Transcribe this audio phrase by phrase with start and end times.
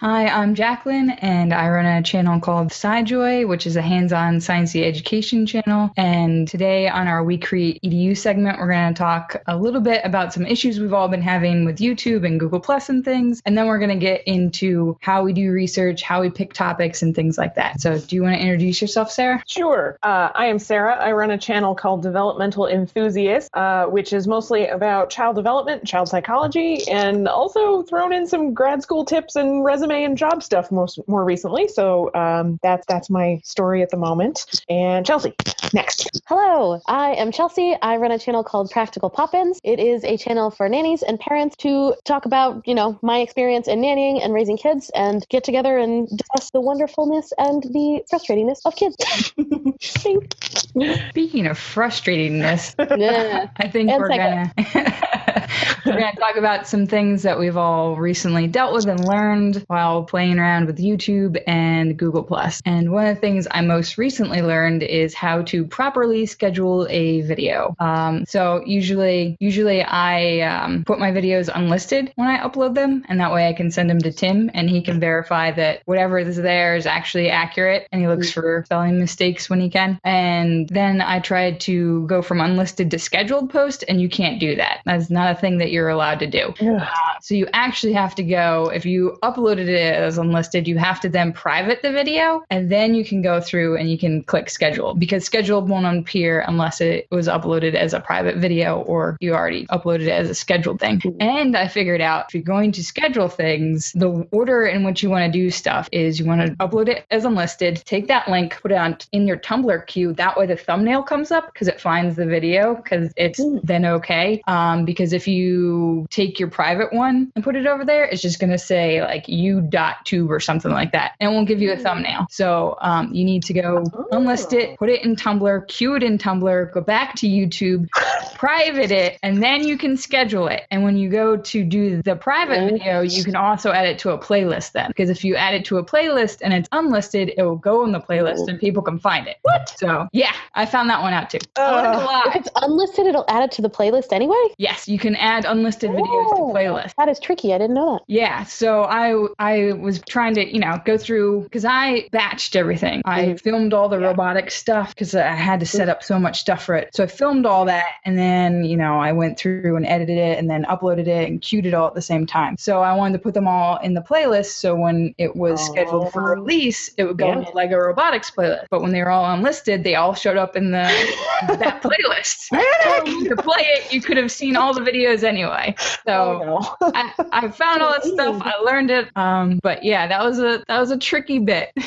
[0.00, 4.82] Hi, I'm Jacqueline, and I run a channel called SciJoy, which is a hands-on sciencey
[4.82, 5.90] education channel.
[5.94, 10.00] And today on our We Create EDU segment, we're going to talk a little bit
[10.02, 13.42] about some issues we've all been having with YouTube and Google Plus and things.
[13.44, 17.02] And then we're going to get into how we do research, how we pick topics,
[17.02, 17.82] and things like that.
[17.82, 19.42] So, do you want to introduce yourself, Sarah?
[19.46, 19.98] Sure.
[20.02, 20.96] Uh, I am Sarah.
[20.96, 26.08] I run a channel called Developmental Enthusiast, uh, which is mostly about child development, child
[26.08, 31.00] psychology, and also thrown in some grad school tips and resume and job stuff most
[31.06, 31.68] more recently.
[31.68, 34.62] So um, that's that's my story at the moment.
[34.68, 35.34] And Chelsea,
[35.72, 36.22] next.
[36.26, 37.76] Hello, I am Chelsea.
[37.80, 39.60] I run a channel called Practical Poppins.
[39.64, 43.68] It is a channel for nannies and parents to talk about, you know, my experience
[43.68, 48.60] in nannying and raising kids and get together and discuss the wonderfulness and the frustratingness
[48.64, 48.96] of kids.
[51.10, 53.48] Speaking of frustratingness, yeah.
[53.56, 54.52] I think And we're gonna
[55.86, 60.04] we're gonna talk about some things that we've all recently dealt with and learned while
[60.04, 62.22] playing around with YouTube and Google
[62.66, 67.22] And one of the things I most recently learned is how to properly schedule a
[67.22, 67.74] video.
[67.78, 73.20] Um, so usually, usually I um, put my videos unlisted when I upload them, and
[73.20, 76.36] that way I can send them to Tim, and he can verify that whatever is
[76.36, 79.98] there is actually accurate, and he looks for spelling mistakes when he can.
[80.04, 84.56] And then I tried to go from unlisted to scheduled post, and you can't do
[84.56, 84.80] that.
[84.84, 86.52] That's not a thing that you're allowed to do.
[86.60, 86.86] Uh,
[87.22, 91.08] so you actually have to go, if you uploaded it as unlisted, you have to
[91.08, 94.94] then private the video, and then you can go through and you can click schedule
[94.94, 99.66] because scheduled won't appear unless it was uploaded as a private video or you already
[99.66, 101.00] uploaded it as a scheduled thing.
[101.20, 105.10] And I figured out if you're going to schedule things, the order in which you
[105.10, 108.58] want to do stuff is you want to upload it as unlisted, take that link,
[108.60, 110.12] put it on in your Tumblr queue.
[110.12, 114.42] That way the thumbnail comes up because it finds the video because it's then okay.
[114.46, 118.40] Um, because if you take your private one and put it over there, it's just
[118.40, 121.12] going to say like you dot tube or something like that.
[121.20, 122.26] And it won't give you a thumbnail.
[122.30, 126.18] So um, you need to go unlist it, put it in Tumblr, queue it in
[126.18, 127.88] Tumblr, go back to YouTube,
[128.34, 130.62] private it, and then you can schedule it.
[130.70, 134.10] And when you go to do the private video, you can also add it to
[134.10, 134.88] a playlist then.
[134.88, 137.92] Because if you add it to a playlist and it's unlisted, it will go in
[137.92, 139.36] the playlist and people can find it.
[139.42, 139.68] What?
[139.78, 141.38] So yeah, I found that one out too.
[141.56, 142.22] Uh.
[142.26, 144.36] If it's unlisted, it'll add it to the playlist anyway.
[144.58, 146.52] Yes, you can add unlisted videos Oh.
[146.52, 146.94] to playlist.
[146.96, 147.52] That is tricky.
[147.54, 148.02] I didn't know that.
[148.08, 153.02] Yeah, so I I was trying to you know go through because I batched everything.
[153.04, 153.40] I Mhm.
[153.40, 156.74] filmed all the robotic stuff because I had to set up so much stuff for
[156.74, 156.90] it.
[156.94, 160.38] So I filmed all that, and then you know I went through and edited it,
[160.38, 162.56] and then uploaded it and queued it all at the same time.
[162.58, 164.52] So I wanted to put them all in the playlist.
[164.60, 166.34] So when it was scheduled for Oh.
[166.40, 168.66] release, it would go in the Lego Robotics playlist.
[168.70, 170.88] But when they were all unlisted, they all showed up in the
[171.58, 172.48] that playlist.
[172.82, 175.74] So to play it, you could have seen all the videos anyway.
[175.78, 176.00] So.
[176.08, 176.90] Oh, no.
[176.94, 178.40] I, I found all that stuff.
[178.44, 179.08] I learned it.
[179.16, 179.29] Um,
[179.62, 181.72] but yeah, that was a that was a tricky bit.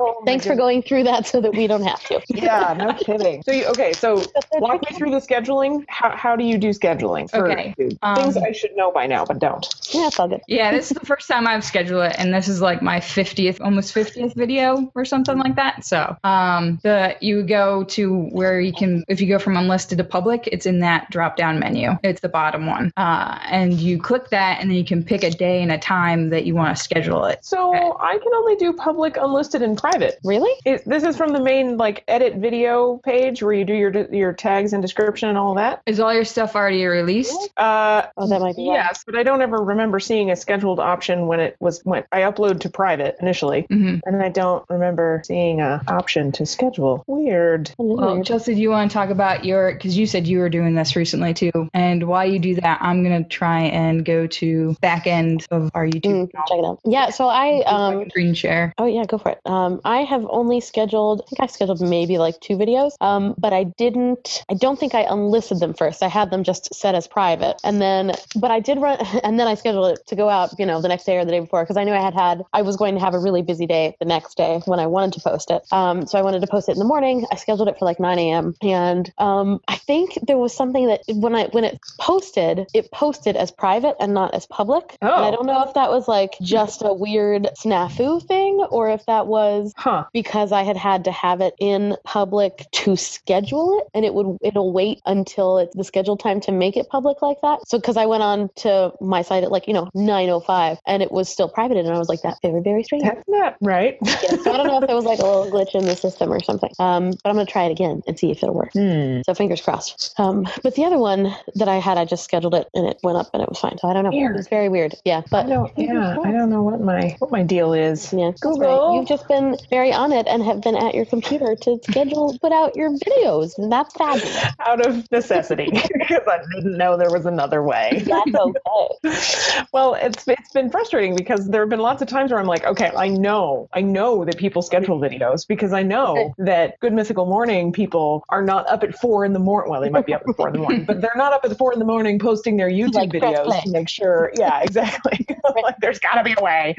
[0.00, 2.20] Oh, Thanks for going through that so that we don't have to.
[2.28, 3.42] Yeah, no kidding.
[3.42, 4.22] So you, okay, so
[4.54, 5.84] walk me through the scheduling.
[5.88, 7.98] How, how do you do scheduling for Okay, YouTube?
[8.02, 9.66] um, things I should know by now, but don't.
[9.92, 10.40] Yeah, it's all good.
[10.46, 13.60] yeah, this is the first time I've scheduled it, and this is like my fiftieth,
[13.60, 15.84] almost fiftieth video or something like that.
[15.84, 20.04] So, um, the you go to where you can if you go from unlisted to
[20.04, 21.98] public, it's in that drop down menu.
[22.04, 25.30] It's the bottom one, uh, and you click that, and then you can pick a
[25.30, 27.44] day and a time that you want to schedule it.
[27.44, 27.90] So Okay.
[28.00, 30.18] I can only do public, unlisted, and private.
[30.24, 30.50] Really?
[30.64, 34.32] It, this is from the main like edit video page where you do your your
[34.32, 35.82] tags and description and all that.
[35.86, 37.50] Is all your stuff already released?
[37.56, 38.74] Uh, Oh, that might be why.
[38.74, 42.20] yes, but I don't ever remember seeing a scheduled option when it was when I
[42.20, 47.04] upload to private initially, hmm and I don't remember seeing a option to schedule.
[47.06, 47.70] Weird.
[47.78, 48.26] Well, Weird.
[48.26, 49.72] Chelsea, do you want to talk about your?
[49.72, 51.68] Because you said you were doing this recently too.
[51.74, 55.86] And while you do that, I'm gonna try and go to back end of our
[55.86, 56.30] YouTube.
[56.32, 58.72] Mm, Yeah, so I um screen share.
[58.78, 59.38] Oh yeah, go for it.
[59.44, 61.22] Um, I have only scheduled.
[61.22, 62.92] I think I scheduled maybe like two videos.
[63.00, 64.44] Um, but I didn't.
[64.50, 66.02] I don't think I unlisted them first.
[66.02, 69.46] I had them just set as private, and then but I did run, and then
[69.48, 70.50] I scheduled it to go out.
[70.58, 72.42] You know, the next day or the day before because I knew I had had.
[72.52, 75.12] I was going to have a really busy day the next day when I wanted
[75.14, 75.62] to post it.
[75.72, 77.26] Um, so I wanted to post it in the morning.
[77.32, 78.54] I scheduled it for like 9 a.m.
[78.62, 83.36] and um, I think there was something that when I when it posted, it posted
[83.36, 84.96] as private and not as public.
[85.00, 85.32] And I Oh.
[85.32, 89.72] don't know if that was like just a weird snafu thing or if that was
[89.76, 90.04] Huh.
[90.12, 94.38] because I had had to have it in public to schedule it and it would
[94.42, 97.60] it'll wait until it's the scheduled time to make it public like that.
[97.66, 101.12] So because I went on to my site at like, you know, 905 and it
[101.12, 103.04] was still privated and I was like that very very strange.
[103.04, 103.96] That's not right.
[104.22, 106.32] Yeah, so I don't know if there was like a little glitch in the system
[106.32, 106.70] or something.
[106.80, 108.72] Um, but I'm gonna try it again and see if it'll work.
[108.72, 109.20] Hmm.
[109.24, 110.18] So fingers crossed.
[110.18, 113.16] Um, but the other one that I had, I just scheduled it and it went
[113.16, 113.78] up and it was fine.
[113.78, 114.10] So I don't know.
[114.10, 114.34] Weird.
[114.34, 114.94] It was very weird.
[115.04, 115.72] Yeah, I but don't.
[115.78, 118.12] Yeah, I don't know what my what my deal is.
[118.12, 118.88] yeah, Google.
[118.90, 118.96] right.
[118.96, 122.52] You've just been very on it and have been at your computer to schedule, put
[122.52, 124.44] out your videos, and that's fabulous.
[124.66, 128.02] Out of necessity, because I didn't know there was another way.
[128.04, 129.66] That's okay.
[129.72, 132.64] well, it's it's been frustrating because there have been lots of times where I'm like,
[132.64, 137.26] okay, I know, I know that people schedule videos because I know that Good Mythical
[137.26, 139.70] Morning people are not up at four in the morning.
[139.70, 141.56] Well, they might be up at four in the morning, but they're not up at
[141.56, 144.32] four in the morning posting their YouTube Like, videos to make sure.
[144.36, 145.26] Yeah, exactly.
[145.62, 146.74] like, there's got to be a way.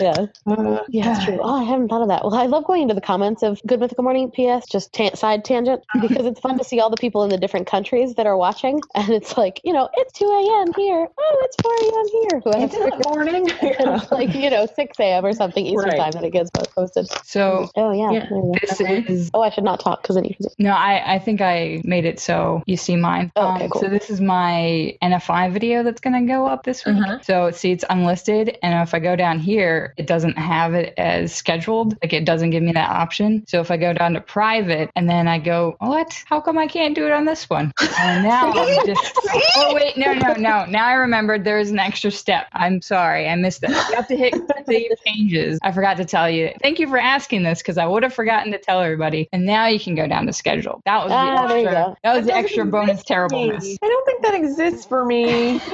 [0.00, 0.26] Yeah.
[0.46, 1.38] Uh, Yeah, that's true.
[1.42, 2.24] Oh, I haven't thought of that.
[2.24, 5.44] Well, I love going into the comments of Good Mythical Morning PS, just ta- side
[5.44, 8.36] tangent, because it's fun to see all the people in the different countries that are
[8.36, 8.80] watching.
[8.94, 10.72] And it's like, you know, it's 2 a.m.
[10.74, 11.08] here.
[11.18, 12.08] Oh, it's 4 a.m.
[12.08, 12.40] here.
[12.44, 13.48] Who has Isn't it morning?
[13.78, 15.24] and it's like, you know, 6 a.m.
[15.24, 15.98] or something Eastern Right.
[15.98, 17.06] time that it gets posted.
[17.24, 18.10] So Oh, yeah.
[18.12, 18.26] Yeah.
[18.28, 18.54] there you go.
[18.60, 19.04] this Okay.
[19.08, 20.54] is Oh, I should not talk because then you can see.
[20.58, 23.32] no, I I think I made it so you see mine.
[23.36, 23.82] Oh, okay, cool.
[23.82, 26.96] So this is my NFI video that's gonna go up this week.
[26.96, 27.18] Uh-huh.
[27.22, 31.34] So see, it's unlisted, and if I go down here, it doesn't have it as
[31.34, 31.96] scheduled.
[32.02, 33.44] Like it doesn't give me that option.
[33.46, 36.22] So if I go down to private, and then I go, what?
[36.26, 37.72] How come I can't do it on this one?
[37.98, 39.12] And now I'm just.
[39.56, 40.64] Oh wait, no, no, no.
[40.66, 42.46] Now I remembered there is an extra step.
[42.52, 43.70] I'm sorry, I missed that.
[43.70, 44.34] You have to hit
[44.66, 45.58] save changes.
[45.62, 46.50] I forgot to tell you.
[46.62, 49.28] Thank you for asking this because I would have forgotten to tell everybody.
[49.32, 50.80] And now you can go down to schedule.
[50.84, 51.84] That was Ah, the there you extra.
[51.84, 51.96] go.
[52.02, 53.78] That was the extra bonus exist terribleness.
[53.82, 55.60] I don't think that exists for me.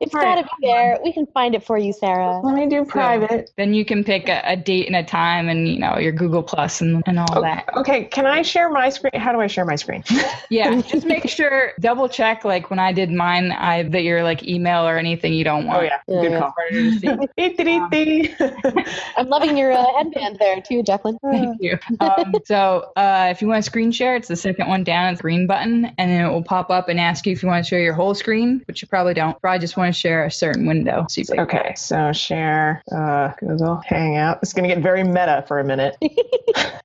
[0.00, 0.98] it's got to be there.
[1.04, 2.40] We can find it for you, Sarah.
[2.40, 3.50] Let me do private.
[3.56, 6.42] Then you can pick a, a date and a time, and you know your Google
[6.42, 7.68] Plus and, and all that.
[7.76, 9.12] Okay, can I share my screen?
[9.14, 10.04] How do I share my screen?
[10.50, 14.46] Yeah, just make sure double check like when I did mine, I that your like
[14.46, 15.78] email or anything you don't want.
[15.78, 16.38] Oh yeah, Yeah, good yeah.
[16.38, 17.88] call.
[17.90, 18.34] Dee.
[19.16, 21.18] I'm loving your uh, headband there too, Jacqueline.
[21.22, 21.78] Thank you.
[22.00, 25.12] Um, so uh, if you want to screen share, it's the second one down.
[25.12, 27.48] It's the green button, and then it will pop up and ask you if you
[27.48, 29.40] want to share your whole screen, which you probably don't.
[29.40, 31.06] Probably just want to share a certain window.
[31.08, 34.40] So you click Okay, so share uh, Google Hangout.
[34.42, 35.96] It's going to get very meta for a minute.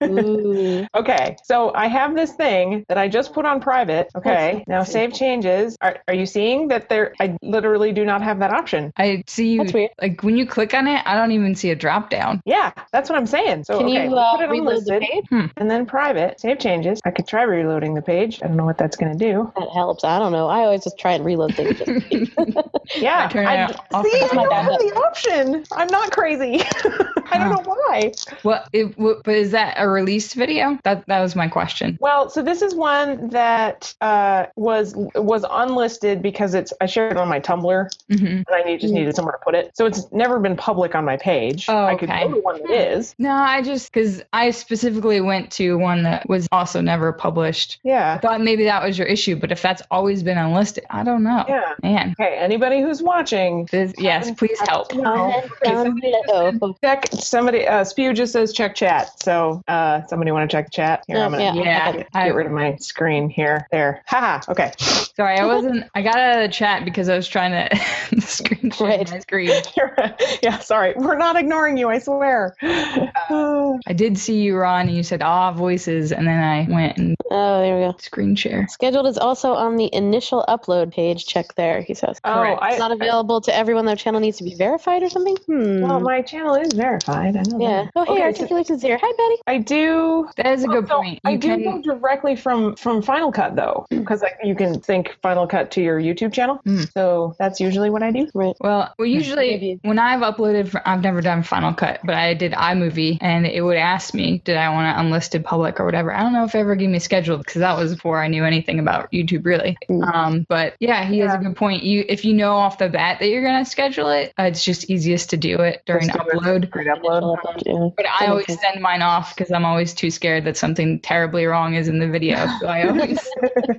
[0.03, 0.85] Ooh.
[0.97, 4.09] Okay, so I have this thing that I just put on private.
[4.15, 5.77] Okay, now save changes.
[5.81, 7.13] Are, are you seeing that there?
[7.19, 8.91] I literally do not have that option.
[8.97, 9.59] I see you.
[9.59, 9.91] That's weird.
[10.01, 12.41] Like when you click on it, I don't even see a drop down.
[12.45, 13.65] Yeah, that's what I'm saying.
[13.65, 15.51] So Can okay, you uh, put it on reload the listed, page?
[15.57, 16.39] and then private.
[16.39, 16.99] Save changes.
[17.05, 18.39] I could try reloading the page.
[18.43, 19.51] I don't know what that's going to do.
[19.55, 20.03] That helps.
[20.03, 20.47] I don't know.
[20.47, 21.77] I always just try and reload things.
[21.77, 22.29] just in case.
[22.95, 23.63] Yeah, turn it I,
[23.93, 24.05] off.
[24.05, 24.66] see, That's I don't bad.
[24.71, 25.65] Have the option.
[25.71, 26.61] I'm not crazy.
[27.31, 28.13] I don't know why.
[28.43, 28.69] What?
[28.73, 29.23] It, what?
[29.23, 30.77] But is that a released video?
[30.83, 31.97] That that was my question.
[32.01, 37.17] Well, so this is one that uh, was was unlisted because it's I shared it
[37.17, 39.71] on my Tumblr hmm and I need, just needed somewhere to put it.
[39.75, 41.65] So it's never been public on my page.
[41.67, 41.93] Oh, okay.
[41.93, 42.23] I could okay.
[42.27, 43.15] go to one that is.
[43.19, 47.79] No, I just because I specifically went to one that was also never published.
[47.85, 48.17] I Yeah.
[48.19, 51.45] thought maybe that was your issue, but if that's always been unlisted, I don't know.
[51.47, 51.73] Yeah.
[51.83, 52.37] Man, Okay.
[52.37, 54.89] Anybody who's watching, this, yes, please help.
[54.89, 56.75] Down below.
[56.83, 57.67] check somebody.
[57.67, 59.19] Uh, Spew just says check chat.
[59.21, 61.03] So uh, somebody want to check chat?
[61.07, 63.67] Here, I'm gonna Yeah, Yeah, get, get rid of my screen here.
[63.71, 64.03] There.
[64.07, 64.41] Haha.
[64.51, 64.71] Okay.
[64.77, 65.85] sorry, I wasn't.
[65.95, 69.11] I got out of the chat because I was trying to screen share Right.
[69.11, 69.51] my screen.
[70.43, 70.59] yeah.
[70.59, 70.93] Sorry.
[70.95, 71.89] We're not ignoring you.
[71.89, 72.55] I swear.
[72.61, 76.97] Uh, I did see you, Ron, and you said ah voices, and then I went
[76.97, 77.95] and Oh, there we go.
[77.99, 78.67] screen share.
[78.69, 81.25] Scheduled is also on the initial upload page.
[81.25, 82.19] Check there, he says.
[82.23, 82.61] oh, Correct.
[82.61, 83.85] I, It's not available to everyone.
[83.85, 85.35] Their channel needs to be verified or something.
[85.45, 85.81] Hmm.
[85.81, 87.06] Well, my channel is verified.
[87.13, 87.59] I know.
[87.59, 87.83] yeah.
[87.83, 87.91] that.
[87.95, 88.99] Oh, hey, Okay, so articulation's here.
[89.01, 89.41] Hi, Betty.
[89.47, 90.27] I do.
[90.37, 91.19] That is a good So point.
[91.23, 95.15] I You do go directly from from Final Cut though, because like, you can sync
[95.21, 96.59] Final Cut to your YouTube channel.
[96.65, 96.91] Mm.
[96.93, 98.27] So that's usually what I do.
[98.33, 98.55] Right.
[98.59, 102.53] Well, well, usually when I've uploaded, for, I've never done Final Cut, but I did
[102.53, 106.13] iMovie, and it would ask me, did I want to unlisted public or whatever.
[106.13, 108.43] I don't know if it ever gave me scheduled because that was before I knew
[108.43, 109.77] anything about YouTube really.
[109.89, 110.13] Mm.
[110.13, 111.83] Um, but yeah, he has a good point.
[111.83, 114.89] You, if you know off the bat that you're gonna schedule it, uh, it's just
[114.89, 116.71] easiest to do it during upload.
[116.71, 116.96] do it.
[117.01, 117.41] Upload.
[117.41, 117.63] Great upload.
[117.65, 117.89] Yeah.
[117.95, 121.75] But I always send mine off because I'm always too scared that something terribly wrong
[121.75, 122.37] is in the video.
[122.59, 123.21] So I always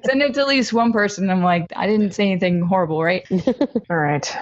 [0.04, 1.30] send it to at least one person.
[1.30, 3.26] I'm like, I didn't say anything horrible, right?
[3.90, 4.36] All right.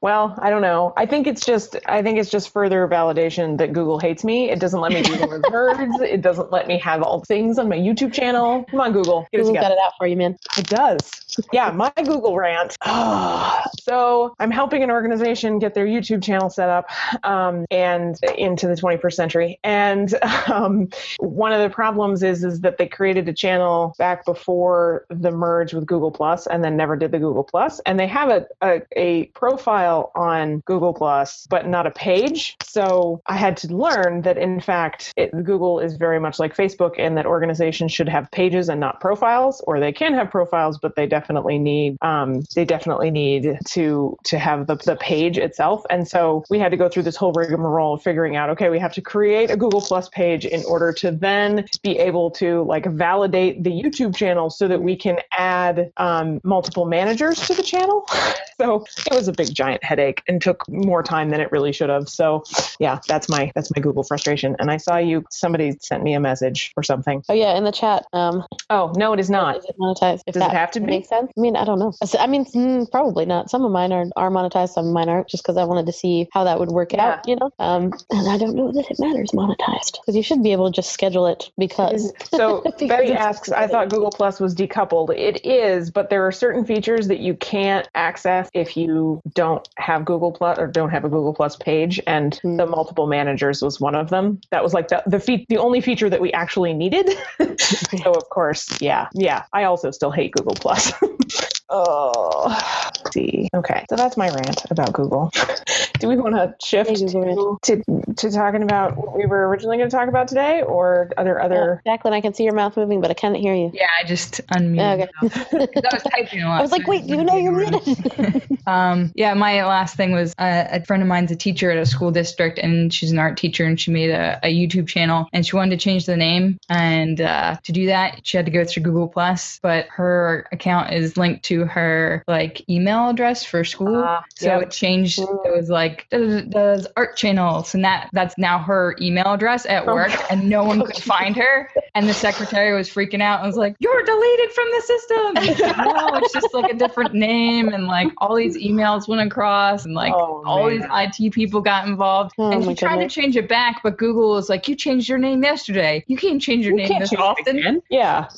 [0.00, 0.92] Well, I don't know.
[0.96, 4.50] I think it's just I think it's just further validation that Google hates me.
[4.50, 6.00] It doesn't let me do the words.
[6.00, 8.64] It doesn't let me have all things on my YouTube channel.
[8.70, 9.74] Come on, Google, get it Google got together.
[9.74, 10.36] it out for you, man.
[10.58, 11.10] It does.
[11.52, 12.76] Yeah, my Google rant.
[13.80, 16.88] so I'm helping an organization get their YouTube channel set up
[17.24, 19.60] um, and into the 21st century.
[19.64, 20.14] And
[20.48, 20.88] um,
[21.18, 25.74] one of the problems is is that they created a channel back before the merge
[25.74, 27.80] with Google Plus, and then never did the Google Plus.
[27.86, 32.56] And they have a, a, a profile on Google Plus, but not a page.
[32.62, 36.94] So I had to learn that in fact it, Google is very much like Facebook,
[36.98, 40.96] and that organizations should have pages and not profiles, or they can have profiles, but
[40.96, 45.84] they definitely need um, they definitely need to to have the, the page itself.
[45.90, 48.78] And so we had to go through this whole rigmarole of figuring out, okay, we
[48.78, 52.86] have to create a Google Plus page in order to then be able to like
[52.86, 58.06] validate the YouTube channel so that we can add um, multiple managers to the channel.
[58.58, 61.90] So it was a big giant headache and took more time than it really should
[61.90, 62.08] have.
[62.08, 62.42] So
[62.80, 64.56] yeah, that's my that's my Google frustration.
[64.58, 67.22] And I saw you somebody sent me a message or something.
[67.28, 68.06] Oh yeah, in the chat.
[68.14, 69.58] Um, Oh no, it is not.
[69.58, 70.22] is it monetized?
[70.26, 70.86] If Does it have to be?
[71.22, 71.92] I mean, I don't know.
[72.18, 73.50] I mean, mm, probably not.
[73.50, 74.70] Some of mine are, are monetized.
[74.70, 75.28] Some of mine aren't.
[75.28, 77.14] Just because I wanted to see how that would work Yeah.
[77.14, 77.28] out.
[77.28, 77.50] You know.
[77.58, 80.74] Um, and I don't know that it matters monetized because you should be able to
[80.74, 82.12] just schedule it because.
[82.30, 85.10] So Because Betty asks, I thought Google Plus was decoupled.
[85.16, 90.04] It is, but there are certain features that you can't access if you don't have
[90.04, 92.00] Google Plus or don't have a Google Plus page.
[92.06, 92.56] And Hmm.
[92.56, 94.40] the multiple managers was one of them.
[94.50, 97.08] That was like the the, fe- the only feature that we actually needed.
[97.58, 99.44] so of course, yeah, yeah.
[99.52, 100.92] I also still hate Google Plus.
[101.70, 103.48] oh, see.
[103.54, 105.30] Okay, so that's my rant about Google.
[105.98, 107.82] Do we want to shift Hey, to,
[108.16, 111.82] to talking about what we were originally going to talk about today, or other other?
[111.86, 113.70] Uh, Jacqueline, I can see your mouth moving, but I can't hear you.
[113.72, 115.08] Yeah, I just unmuted.
[115.22, 115.68] Okay.
[115.76, 116.58] I was typing a lot.
[116.58, 118.58] I was like, so wait, you know you're muted.
[118.66, 121.86] Um, yeah, my last thing was uh, a friend of mine's a teacher at a
[121.86, 125.46] school district, and she's an art teacher, and she made a, a YouTube channel, and
[125.46, 128.64] she wanted to change the name, and uh, to do that, she had to go
[128.64, 134.02] through Google Plus, but her account is linked to her like email address for school,
[134.04, 134.62] Ah, so yep.
[134.62, 135.18] it changed.
[135.18, 139.94] It was like does art channel, and that that's now her email address at Oh.
[139.94, 143.56] work, and no one could find her, and the secretary was freaking out and was
[143.56, 147.86] like, "You're deleted from the system." Like, no, it's just like a different name, and
[147.86, 152.32] like all these emails went across, and like Oh, all these IT people got involved.
[152.38, 153.14] Oh, and she tried goodness.
[153.14, 156.04] to change it back, but Google was like, "You changed your name yesterday.
[156.06, 157.82] You can't change your You name this often." again.
[157.90, 158.28] Yeah.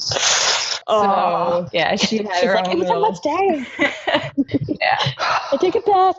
[0.91, 1.65] Oh.
[1.65, 3.13] So yeah, she had She's her like, own every time little.
[3.13, 3.67] that's day,
[4.81, 4.99] yeah.
[5.19, 6.17] I take it back.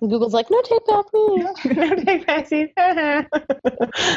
[0.00, 1.36] And Google's like, no, take back me.
[1.76, 2.70] no take backsies.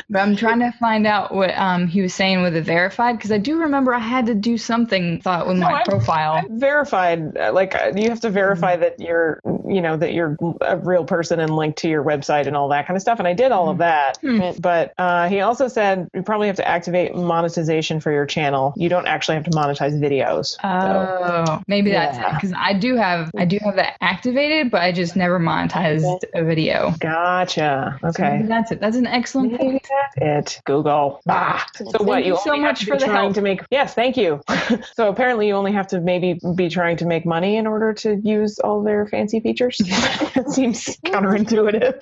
[0.09, 3.31] But I'm trying to find out what um he was saying with the verified because
[3.31, 6.41] I do remember I had to do something thought with No, my I- profile.
[6.49, 10.77] verified uh, like uh, you have to verify that you're you know that you're a
[10.77, 13.33] real person and linked to your website and all that kind of stuff and i
[13.33, 14.51] did all of that Hmm.
[14.59, 18.87] But uh, he also said you probably have to activate monetization for your channel you
[18.89, 22.33] don't actually have to monetize videos so, Oh, maybe that's it Yeah.
[22.35, 26.43] because I do have I do have that activated, but I just never monetized a
[26.43, 26.93] video.
[26.99, 28.79] gotcha okay maybe that's it.
[28.79, 29.87] That's an excellent Maybe point.
[30.17, 31.65] that's it google ah.
[31.75, 33.33] so Thank what you you so only have much to be for the trying help.
[33.35, 34.41] to make yes thank you
[34.95, 38.15] so apparently you only have to maybe be trying to make money in order to
[38.23, 39.77] use all their fancy features
[40.35, 42.01] that seems counterintuitive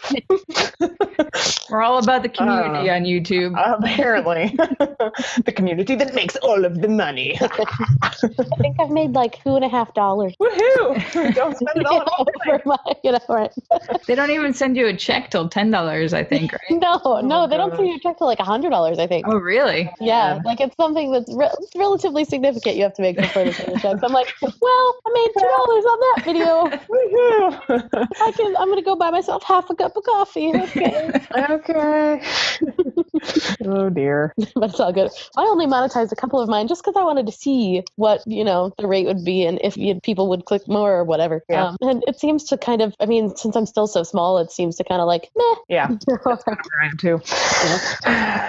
[1.70, 3.54] We're all about the community Uh, on YouTube.
[3.56, 4.48] apparently
[5.46, 9.64] the community that makes all of the money I think I've made like two and
[9.64, 10.34] a half dollars.
[10.40, 12.28] woohoo don't spend it all at all
[12.66, 13.52] my, you know, right?
[14.08, 16.62] They don't even send you a check till ten dollars, I think, right?
[16.72, 19.00] No, no, oh, they don't send you a check till like a hundred dollars.
[19.00, 19.26] I think.
[19.28, 19.84] Oh, really?
[20.00, 20.40] Yeah, Yeah.
[20.46, 22.76] like it's something that's re- relatively significant.
[22.76, 24.02] You have to make before they send the checks.
[24.04, 26.68] I'm like, well, I made two dollars on that video.
[26.92, 28.08] Woohoo.
[28.22, 28.56] I can.
[28.58, 30.52] I'm gonna go buy myself half a cup of coffee.
[30.54, 31.12] Okay,
[31.50, 32.22] okay
[33.66, 35.10] oh dear but it's all good.
[35.38, 38.44] I only monetized a couple of mine just because I wanted to see what you
[38.44, 41.44] know the rate would be and if you, people would click more or whatever.
[41.50, 41.68] Yeah.
[41.68, 42.96] Um, and it seems to kind of.
[43.00, 45.56] I mean, since I'm still so small, it seems to kind of like meh.
[45.70, 45.88] yeah
[46.26, 47.22] i am too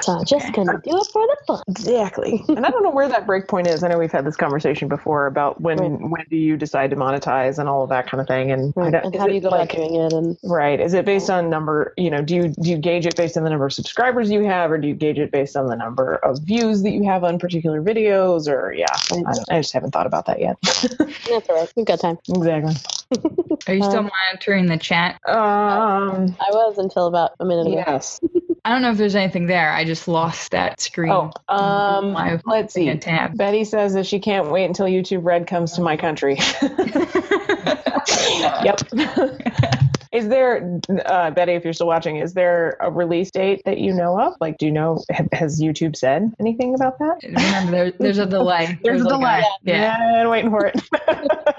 [0.03, 1.63] so just gonna do it for the fun.
[1.69, 2.45] Exactly.
[2.49, 3.83] and I don't know where that break point is.
[3.83, 6.11] I know we've had this conversation before about when Right.
[6.11, 8.51] when do you decide to monetize and all of that kind of thing.
[8.51, 8.95] And, Right.
[8.95, 10.13] And how do you go like, about doing it?
[10.13, 10.81] And Right.
[10.81, 13.45] Is it based on number, you know, do you do you gauge it based on
[13.45, 16.15] the number of subscribers you have or do you gauge it based on the number
[16.17, 18.87] of views that you have on particular videos or yeah.
[19.13, 20.57] I, I just haven't thought about that yet.
[20.63, 21.73] that's all right.
[21.77, 22.19] We've got time.
[22.29, 22.75] exactly.
[23.69, 25.21] Are you still Um, monitoring the chat?
[25.27, 27.83] Um I was until about a minute ago.
[27.87, 28.21] yes.
[28.67, 29.71] I don't know if there's anything there.
[29.71, 31.13] I just lost that screen.
[31.13, 32.89] Oh, um Live let's see.
[32.89, 33.37] a tab.
[33.37, 36.39] Betty says that she can't wait until YouTube Red comes to my country.
[38.65, 38.81] yep.
[40.15, 43.93] Is there, uh, Betty, if you're still watching, is there a release date that you
[43.93, 44.35] know of?
[44.41, 45.03] Like, do you know,
[45.33, 47.19] has YouTube said anything about that?
[47.25, 48.79] Remember, there, there's a delay.
[48.85, 49.45] There's a like delay.
[49.65, 49.99] yeah.
[49.99, 50.81] yeah, I'm waiting for it.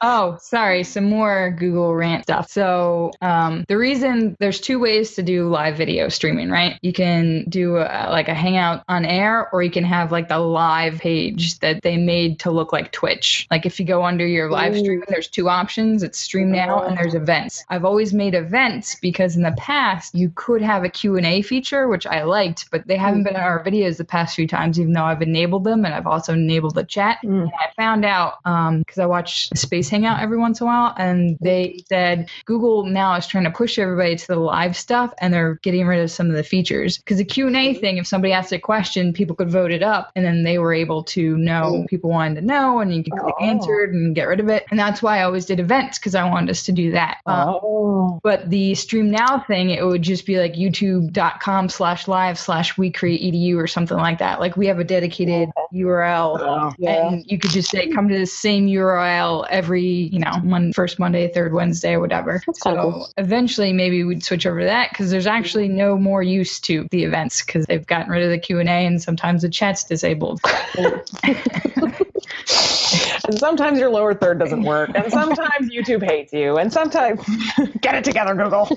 [0.00, 0.84] Oh, sorry.
[0.84, 2.50] Some more Google rant stuff.
[2.50, 6.78] So, um, the reason there's two ways to do live video streaming, right?
[6.82, 10.38] You can do a, like a hangout on air, or you can have like the
[10.38, 13.46] live page that they made to look like Twitch.
[13.50, 16.02] Like if you go under your live stream, there's two options.
[16.02, 17.64] It's stream now and there's events.
[17.68, 22.06] I've always made events because in the past you could have a Q&A feature, which
[22.06, 25.04] I liked, but they haven't been in our videos the past few times, even though
[25.04, 27.18] I've enabled them and I've also enabled the chat.
[27.24, 27.42] Mm.
[27.42, 28.38] And I found out
[28.78, 33.14] because I watch Space Hangout every once in a while, and they said Google now
[33.14, 36.28] is trying to push everybody to the live stuff, and they're getting rid of some
[36.28, 36.98] of the features.
[36.98, 39.82] Because the Q and A thing, if somebody asked a question, people could vote it
[39.82, 43.12] up, and then they were able to know people wanted to know, and you could
[43.12, 43.44] click Oh.
[43.44, 44.64] answered and get rid of it.
[44.70, 47.18] And that's why I always did events because I wanted us to do that.
[47.26, 47.75] Um, oh.
[47.78, 48.20] Oh.
[48.22, 52.90] but the stream now thing, it would just be like youtube.com slash live slash we
[52.90, 54.40] create edu or something like that.
[54.40, 57.08] Like we have a dedicated URL Oh, yeah.
[57.08, 60.98] and you could just say come to the same URL every, you know, mon- first
[60.98, 62.42] Monday, third Wednesday, or whatever.
[62.46, 63.08] That's So cool.
[63.18, 67.04] eventually, maybe we'd switch over to that because there's actually no more use to the
[67.04, 70.40] events because they've gotten rid of the Q and A and sometimes the chat's disabled.
[73.26, 77.20] And sometimes your lower third doesn't work, and sometimes YouTube hates you, and sometimes
[77.80, 78.68] get it together, Google.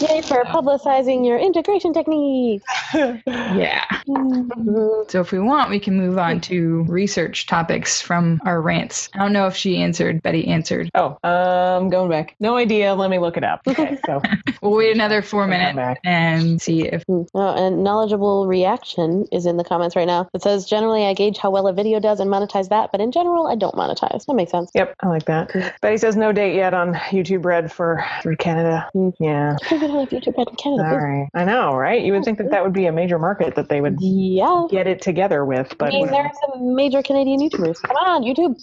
[0.00, 2.62] Yay for publicizing your integration technique.
[2.94, 3.84] yeah.
[4.06, 5.10] Mhm.
[5.10, 9.08] So if we want, we can move on to research topics from our rants.
[9.14, 10.22] I don't know if she answered.
[10.22, 10.90] Betty answered.
[10.94, 12.34] oh, um, going back.
[12.40, 12.94] No idea.
[12.94, 13.62] Let me look it up.
[13.66, 14.20] Okay, so
[14.62, 19.64] We'll wait another four minutes and see if Oh, and knowledgeable reaction is in the
[19.64, 20.28] comments right now.
[20.34, 23.12] It says generally I gauge how well a video does and monetize that, but in
[23.12, 24.26] general I don't monetize.
[24.26, 24.70] That makes sense.
[24.74, 25.76] Yep, I like that.
[25.80, 28.88] Betty says no date yet on YouTube Red for through Canada.
[28.94, 29.14] Mm.
[29.20, 29.56] Yeah.
[29.70, 30.88] We don't have YouTube Red in Canada.
[30.90, 31.28] All right.
[31.34, 32.02] I know, right?
[32.02, 34.66] You would think that that would be a major market that they would Yeah.
[34.70, 37.80] get it together with, I but mean, there are some major Canadian YouTubers.
[37.82, 38.56] Come on, YouTube.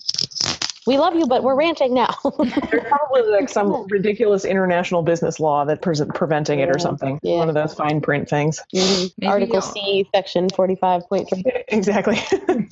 [0.85, 2.13] We love you, but we're ranting now.
[2.39, 7.21] there's probably like some ridiculous international business law that pre- preventing it or something.
[7.23, 7.37] Yeah.
[7.37, 8.61] One of those fine print things.
[8.75, 9.13] Mhm.
[9.25, 11.63] Article C, section 45.3.
[11.69, 12.19] Exactly.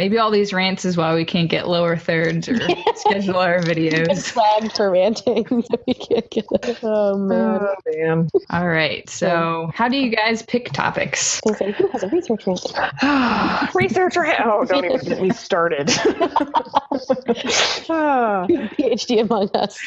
[0.00, 2.56] maybe all these rants is why we can't get lower thirds or
[2.96, 4.30] schedule our Get videos.
[4.30, 6.78] flagged for ranting, so we can't get it.
[6.82, 7.60] Oh, man.
[7.60, 8.30] oh, man.
[8.48, 9.06] All right.
[9.10, 11.38] So how do you guys pick topics?
[11.46, 12.64] I say, who has a research rant?
[13.74, 14.24] Researcher.
[14.42, 15.90] Oh, don't even get me started.
[17.90, 18.46] Ah.
[18.48, 19.78] PhD among us.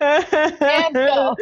[0.00, 1.34] And go.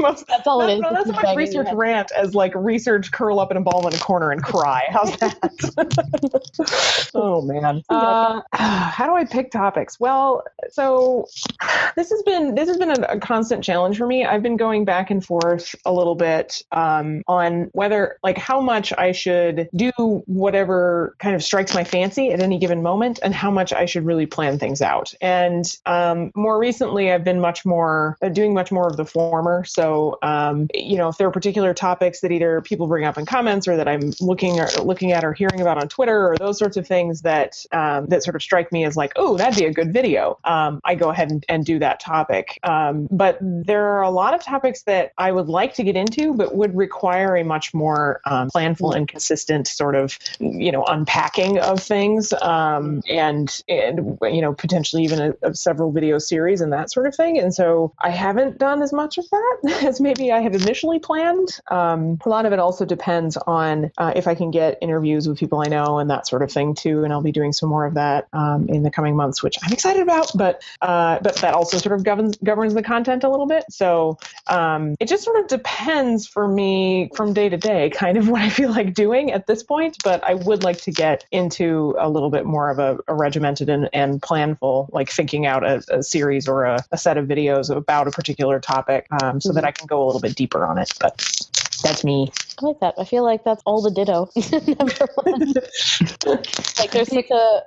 [0.00, 0.80] Most- That's all it is.
[0.80, 3.60] Not, not so much banging research your rant as like research curl up in a
[3.60, 4.84] ball in a corner and cry.
[4.88, 5.36] How's that?
[7.14, 7.82] Oh man.
[7.90, 9.98] Uh, how do I pick topics?
[9.98, 11.26] Well, so
[11.96, 14.24] this has been this has been a, a constant challenge for me.
[14.24, 18.92] I've been going back and forth a little bit um, on whether like how much
[18.96, 19.90] I should do
[20.26, 24.04] whatever kind of strikes my fancy at any given moment, and how much I should
[24.04, 25.12] really plan things out.
[25.20, 29.64] And um, more recently, I've been much more uh, doing much more of the former.
[29.64, 33.26] So um, you know, if there are particular topics that either people bring up in
[33.26, 36.49] comments or that I'm looking or looking at or hearing about on Twitter or those
[36.52, 39.64] sorts of things that um, that sort of strike me as like, oh, that'd be
[39.64, 40.38] a good video.
[40.44, 42.58] Um, I go ahead and, and do that topic.
[42.62, 46.34] Um, but there are a lot of topics that I would like to get into,
[46.34, 51.58] but would require a much more um, planful and consistent sort of you know unpacking
[51.58, 56.72] of things um, and and you know potentially even a, a several video series and
[56.72, 57.38] that sort of thing.
[57.38, 61.58] And so I haven't done as much of that as maybe I had initially planned.
[61.70, 65.38] Um, a lot of it also depends on uh, if I can get interviews with
[65.38, 67.04] people I know and that sort of thing too.
[67.04, 69.72] And I'll be doing some more of that um, in the coming months, which I'm
[69.72, 70.30] excited about.
[70.34, 73.64] But uh, but that also sort of governs governs the content a little bit.
[73.70, 78.28] So um, it just sort of depends for me from day to day, kind of
[78.30, 79.96] what I feel like doing at this point.
[80.04, 83.68] But I would like to get into a little bit more of a, a regimented
[83.68, 87.74] and, and planful, like thinking out a, a series or a, a set of videos
[87.74, 90.78] about a particular topic um, so that I can go a little bit deeper on
[90.78, 90.92] it.
[91.00, 91.20] But
[91.82, 92.30] that's me.
[92.60, 92.94] I like that.
[92.98, 94.28] I feel like that's all the ditto.
[94.78, 95.54] Number one.
[96.78, 97.62] like there's such a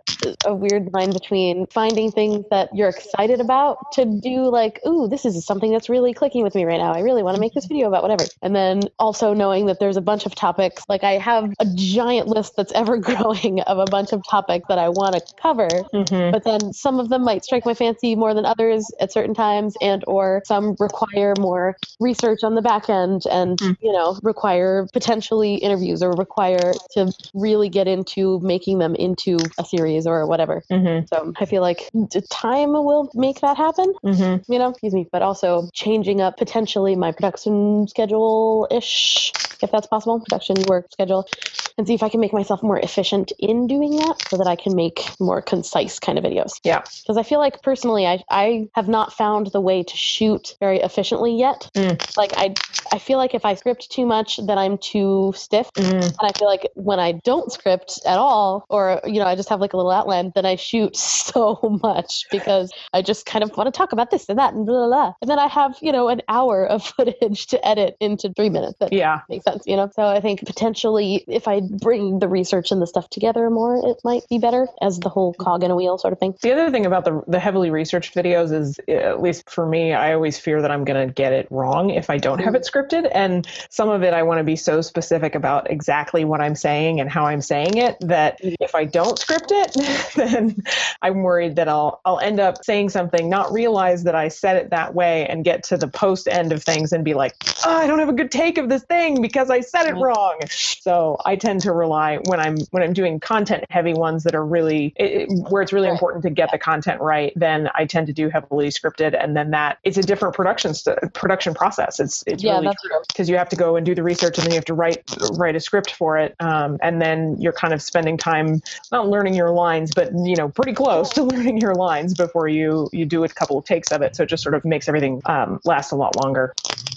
[0.45, 5.25] a weird line between finding things that you're excited about to do like, ooh, this
[5.25, 6.93] is something that's really clicking with me right now.
[6.93, 8.25] I really want to make this video about whatever.
[8.41, 10.83] And then also knowing that there's a bunch of topics.
[10.87, 14.77] Like I have a giant list that's ever growing of a bunch of topics that
[14.77, 15.67] I want to cover.
[15.67, 16.31] Mm-hmm.
[16.31, 19.75] But then some of them might strike my fancy more than others at certain times
[19.81, 23.77] and or some require more research on the back end and Mm.
[23.81, 29.37] you know know, require potentially interviews or require to really get into making them into
[29.57, 30.63] a series or whatever.
[30.71, 31.07] Mm-hmm.
[31.07, 31.89] So I feel like
[32.29, 33.93] time will make that happen.
[34.03, 34.51] Mm-hmm.
[34.51, 39.87] You know, excuse me, but also changing up potentially my production schedule ish, if that's
[39.87, 41.27] possible, production work schedule,
[41.77, 44.55] and see if I can make myself more efficient in doing that so that I
[44.55, 46.53] can make more concise kind of videos.
[46.63, 46.81] Yeah.
[47.01, 50.79] Because I feel like personally, I, I have not found the way to shoot very
[50.79, 51.69] efficiently yet.
[51.75, 52.17] Mm.
[52.17, 52.53] Like, I,
[52.91, 55.71] I feel like if I script too much, then I'm too stiff.
[55.73, 55.93] Mm.
[56.03, 59.49] And I feel like when I don't script at all, or, you know, I just
[59.49, 60.95] have like a little outline, then I shoot
[61.33, 64.65] so much because I just kind of want to talk about this and that and
[64.65, 65.13] blah, blah, blah.
[65.21, 68.77] And then I have, you know, an hour of footage to edit into three minutes.
[68.79, 69.21] That Yeah.
[69.29, 69.89] makes sense, you know?
[69.95, 73.99] So I think potentially if I bring the research and the stuff together more, it
[74.03, 76.35] might be better as the whole cog in a wheel sort of thing.
[76.41, 80.13] The other thing about the the heavily researched videos is, at least for me, I
[80.13, 83.09] always fear that I'm going to get it wrong if I don't have it scripted.
[83.13, 86.99] And some of it, I want to be so specific about exactly what I'm saying
[86.99, 89.75] and how I'm saying it that if I don't script it,
[90.15, 90.55] then
[91.01, 94.69] I'm worried that I'll I'll end up saying something, not realize that I said it
[94.71, 97.87] that way, and get to the post end of things and be like, oh, I
[97.87, 100.39] don't have a good take of this thing because I said it wrong.
[100.49, 104.45] So I tend to rely when I'm when I'm doing content heavy ones that are
[104.45, 107.33] really it, where it's really important to get the content right.
[107.35, 111.13] Then I tend to do heavily scripted, and then that it's a different production st-
[111.13, 111.99] production process.
[111.99, 112.75] It's it's Yeah, really
[113.07, 115.03] because you have to go and do the research, and then you have to write
[115.33, 118.61] write a script for it, um, and then you're kind of spending time
[118.91, 122.89] not learning your lines, but you know pretty close to learning your lines before you
[122.91, 124.15] you do a couple of takes of it.
[124.15, 126.53] So it just sort of makes everything um, last a lot longer.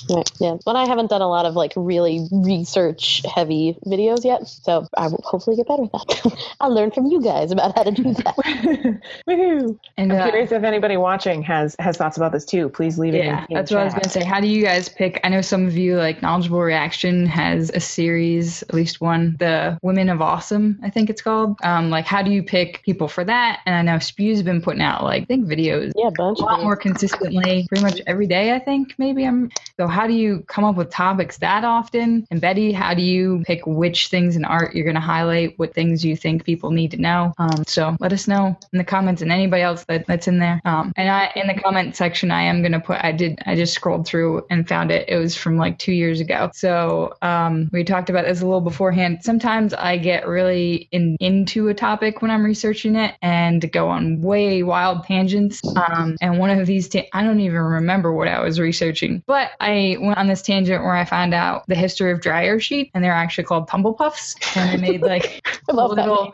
[0.08, 0.30] Right.
[0.40, 0.56] Yeah.
[0.64, 4.45] But I haven't done a lot of like really research heavy videos yet.
[4.46, 6.46] So I will hopefully get better at that.
[6.60, 8.36] I'll learn from you guys about how to do that.
[9.28, 9.78] Woohoo!
[9.96, 12.68] And I'm uh, curious if anybody watching has has thoughts about this too.
[12.68, 13.24] Please leave it.
[13.24, 14.24] yeah, in, in that's what I was gonna say.
[14.24, 15.20] How do you guys pick?
[15.24, 19.78] I know some of you like knowledgeable reaction has a series, at least one, the
[19.82, 21.56] Women of Awesome, I think it's called.
[21.62, 23.60] Um, like how do you pick people for that?
[23.66, 26.42] And I know Spew's been putting out like I think videos Yeah, a bunch a
[26.42, 26.62] lot videos.
[26.62, 28.54] more consistently, pretty much every day.
[28.54, 29.50] I think maybe I'm.
[29.78, 32.26] So how do you come up with topics that often?
[32.30, 35.58] And Betty, how do you pick which things in art you're going to highlight?
[35.58, 37.34] What things you think people need to know?
[37.38, 40.60] Um, so let us know in the comments, and anybody else that, that's in there.
[40.64, 43.02] Um, and I in the comment section, I am going to put.
[43.02, 43.40] I did.
[43.46, 45.08] I just scrolled through and found it.
[45.08, 46.50] It was from like two years ago.
[46.54, 49.20] So um, we talked about this a little beforehand.
[49.22, 54.20] Sometimes I get really in, into a topic when I'm researching it and go on
[54.20, 55.62] way wild tangents.
[55.76, 59.52] Um, and one of these, ta- I don't even remember what I was researching, but
[59.60, 63.02] I went on this tangent where I found out the history of dryer sheet, and
[63.02, 64.25] they're actually called tumble puffs.
[64.54, 66.32] And I made like I a little,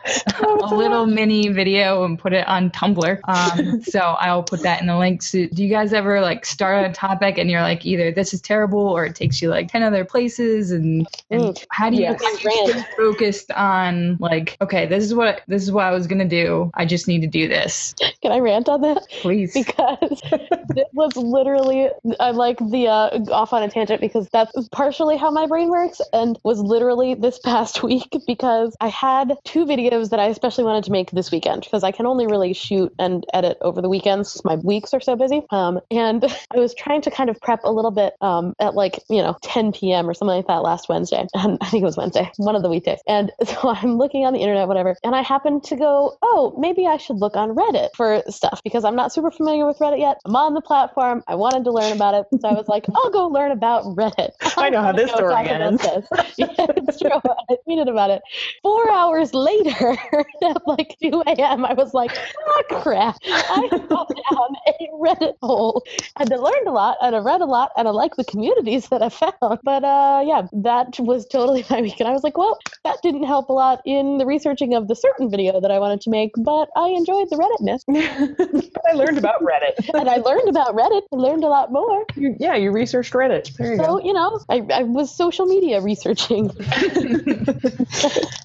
[0.62, 3.20] a little mini video and put it on Tumblr.
[3.28, 5.32] Um, so I'll put that in the links.
[5.32, 8.80] Do you guys ever like start a topic and you're like either this is terrible
[8.80, 11.64] or it takes you like ten other places and, and Mm.
[11.70, 12.22] how do you, Yes.
[12.22, 15.90] how do you stay focused on like okay this is what this is what I
[15.90, 16.70] was gonna do.
[16.74, 17.94] I just need to do this.
[18.22, 19.02] Can I rant on that?
[19.20, 19.52] Please.
[19.54, 20.20] because
[20.76, 21.88] it was literally
[22.20, 26.00] I'm like the uh, off on a tangent because that's partially how my brain works
[26.12, 30.84] and was literally this past week because I had two videos that I especially wanted
[30.84, 34.42] to make this weekend because I can only really shoot and edit over the weekends.
[34.44, 35.42] My weeks are so busy.
[35.50, 39.00] Um, and I was trying to kind of prep a little bit um, at like
[39.08, 40.08] you know 10 p.m.
[40.08, 42.68] or something like that last Wednesday, and I think it was Wednesday, one of the
[42.68, 43.00] weekdays.
[43.06, 46.86] And so I'm looking on the internet, whatever, and I happened to go, oh, maybe
[46.86, 50.18] I should look on Reddit for stuff because I'm not super familiar with Reddit yet.
[50.24, 51.22] I'm on the platform.
[51.26, 54.30] I wanted to learn about it, so I was like, I'll go learn about Reddit.
[54.56, 55.82] I know how this story ends.
[55.82, 56.06] this.
[56.36, 57.10] Yeah, it's true.
[57.10, 58.22] I tweeted about it.
[58.62, 59.96] Four hours later,
[60.44, 62.10] at like 2 a.m., I was like,
[62.48, 63.16] ah, crap.
[63.24, 65.82] I fell down a Reddit hole.
[66.16, 68.88] And I learned a lot, and I read a lot, and I like the communities
[68.88, 69.60] that I found.
[69.62, 71.98] But uh, yeah, that was totally my week.
[72.00, 74.94] And I was like, well, that didn't help a lot in the researching of the
[74.94, 78.70] certain video that I wanted to make, but I enjoyed the Redditness.
[78.88, 79.88] I learned about Reddit.
[79.98, 81.02] and I learned about Reddit.
[81.12, 82.04] I learned a lot more.
[82.16, 83.48] You- yeah, you researched Reddit.
[83.58, 84.00] You So, go.
[84.04, 86.50] you know, I, I was social media researching.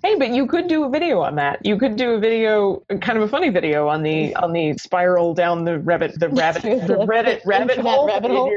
[0.04, 1.66] Hey, but you could do a video on that.
[1.66, 5.34] You could do a video, kind of a funny video on the on the spiral
[5.34, 8.52] down the rabbit, the rabbit, the Reddit rabbit hole, rabbit hole.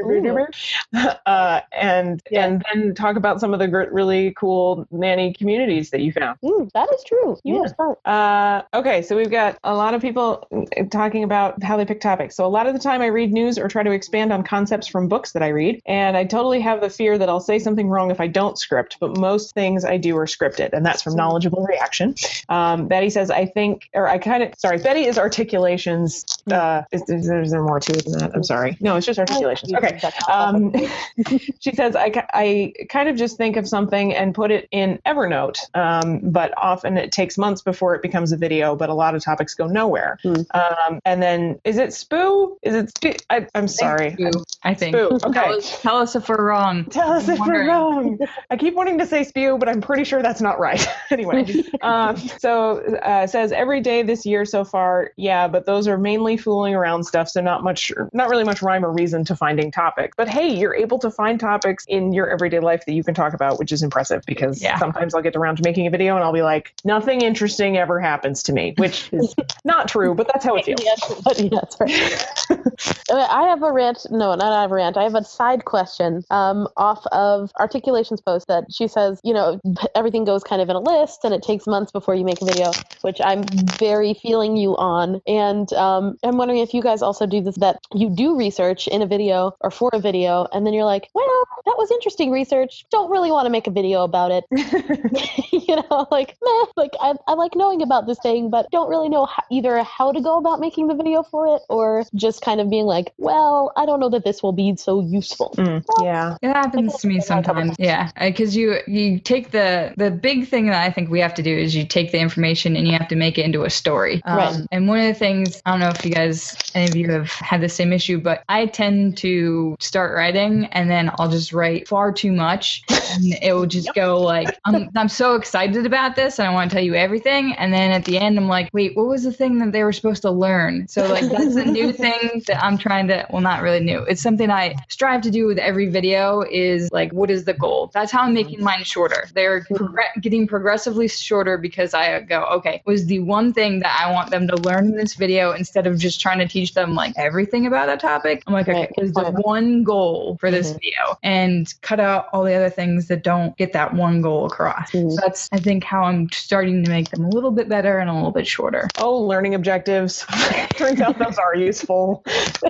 [1.26, 2.46] Uh, and Yeah.
[2.46, 6.38] and then talk about some of the really cool nanny communities that you found.
[6.42, 7.38] Mm, that is true.
[7.44, 8.10] You Yeah.
[8.10, 12.00] Uh, okay, so we've got a lot of people mm, talking about how they pick
[12.00, 12.36] topics.
[12.36, 14.86] So a lot of the time I read news or try to expand on concepts
[14.86, 17.88] from books that I read, and I totally have the fear that I'll say something
[17.88, 21.14] wrong if I don't script, but most things I do are scripted, and that's from
[21.16, 22.14] Knowledgeable Reaction.
[22.48, 26.24] Um, Betty says, I think, or I kind of, sorry, Betty is articulations.
[26.50, 28.32] Uh, is, is, there- is there more to it than that?
[28.34, 28.76] I'm sorry.
[28.80, 29.72] No, it's just articulations.
[29.74, 30.00] Okay.
[30.30, 30.72] Um,
[31.60, 35.56] she says, I, I kind of just think of something and put it in Evernote,
[35.74, 39.22] um, but often it takes months before it becomes a video, but a lot of
[39.22, 40.18] topics go nowhere.
[40.22, 40.34] Hmm.
[40.52, 42.56] Um, and then, is it Spoo?
[42.62, 43.20] Is it Spoo?
[43.30, 44.16] I, I'm sorry.
[44.62, 44.94] I think.
[44.96, 45.18] Spoo.
[45.20, 45.56] Tell Okay.
[45.56, 46.84] us, tell us if we're wrong.
[46.86, 48.18] Tell us I'm if we're wrong.
[48.50, 50.86] I keep wanting to say spew, but I'm pretty sure that's not right.
[51.10, 51.46] anyway,
[51.82, 56.36] um, so uh, says every day this year so far, yeah, but those are mainly
[56.36, 60.14] fooling around stuff, so not much, not really much rhyme or reason to finding topics.
[60.16, 63.32] But hey, you're able to find topics in your everyday life that you can talk
[63.32, 64.78] about, which is impressive because Yeah.
[64.78, 67.98] sometimes I'll get around to making a video and I'll be like, nothing interesting ever
[68.00, 70.82] happens to me, which is not true, but that's how it feels.
[70.82, 72.70] Yes, but that's right.
[73.10, 74.06] Okay, I have a rant.
[74.10, 74.96] No, not I have a rant.
[74.96, 79.60] I have a side question um, off of Articulations post that she says, you know,
[79.94, 82.44] everything goes kind of in a list and it takes months before you make a
[82.44, 83.44] video, which I'm
[83.78, 85.20] very feeling you on.
[85.26, 89.02] And um, I'm wondering if you guys also do this that you do research in
[89.02, 92.84] a video or for a video, and then you're like, well, that was interesting research.
[92.90, 94.44] Don't really want to make a video about it.
[95.52, 99.08] you know, like, meh, like I, I like knowing about this thing, but don't really
[99.08, 102.60] know how, either how to go about making the video for it or just kind
[102.60, 105.54] of being like, well, I don't know that this will be so useful.
[105.56, 106.36] Mm, yeah.
[106.42, 107.76] It happens to me I've had a couple sometimes.
[107.78, 111.42] Yeah, because you you take the the big thing that I think we have to
[111.42, 114.22] do is you take the information and you have to make it into a story.
[114.24, 114.66] Um, Right.
[114.72, 117.30] And one of the things I don't know if you guys any of you have
[117.30, 121.88] had the same issue, but I tend to start writing and then I'll just write
[121.88, 126.38] far too much, and it will just go like I'm I'm so excited about this
[126.38, 128.96] and I want to tell you everything, and then at the end I'm like, wait,
[128.96, 130.88] what was the thing that they were supposed to learn?
[130.88, 134.00] So like that's a new thing that I'm trying to well not really new.
[134.04, 137.90] It's something I strive to do with every video is like what is the goal?
[137.92, 139.28] That's how I'm making mine shorter.
[139.34, 139.66] They're
[140.00, 144.30] progr- getting progressively shorter because I go, okay, was the one thing that I want
[144.30, 147.66] them to learn in this video instead of just trying to teach them like everything
[147.66, 148.42] about that topic.
[148.46, 148.92] I'm like, okay, Right.
[148.98, 150.74] is the one goal for this Mhm.
[150.74, 154.90] video and cut out all the other things that don't get that one goal across.
[154.92, 155.10] Mhm.
[155.12, 158.08] So that's I think how I'm starting to make them a little bit better and
[158.08, 158.88] a little bit shorter.
[158.98, 160.24] Oh, learning objectives.
[160.76, 162.22] Turns out those are useful.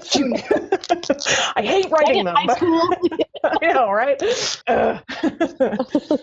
[1.57, 2.37] I hate writing them.
[2.47, 3.27] But-.
[3.63, 4.21] I know, right?
[4.69, 5.03] Ugh.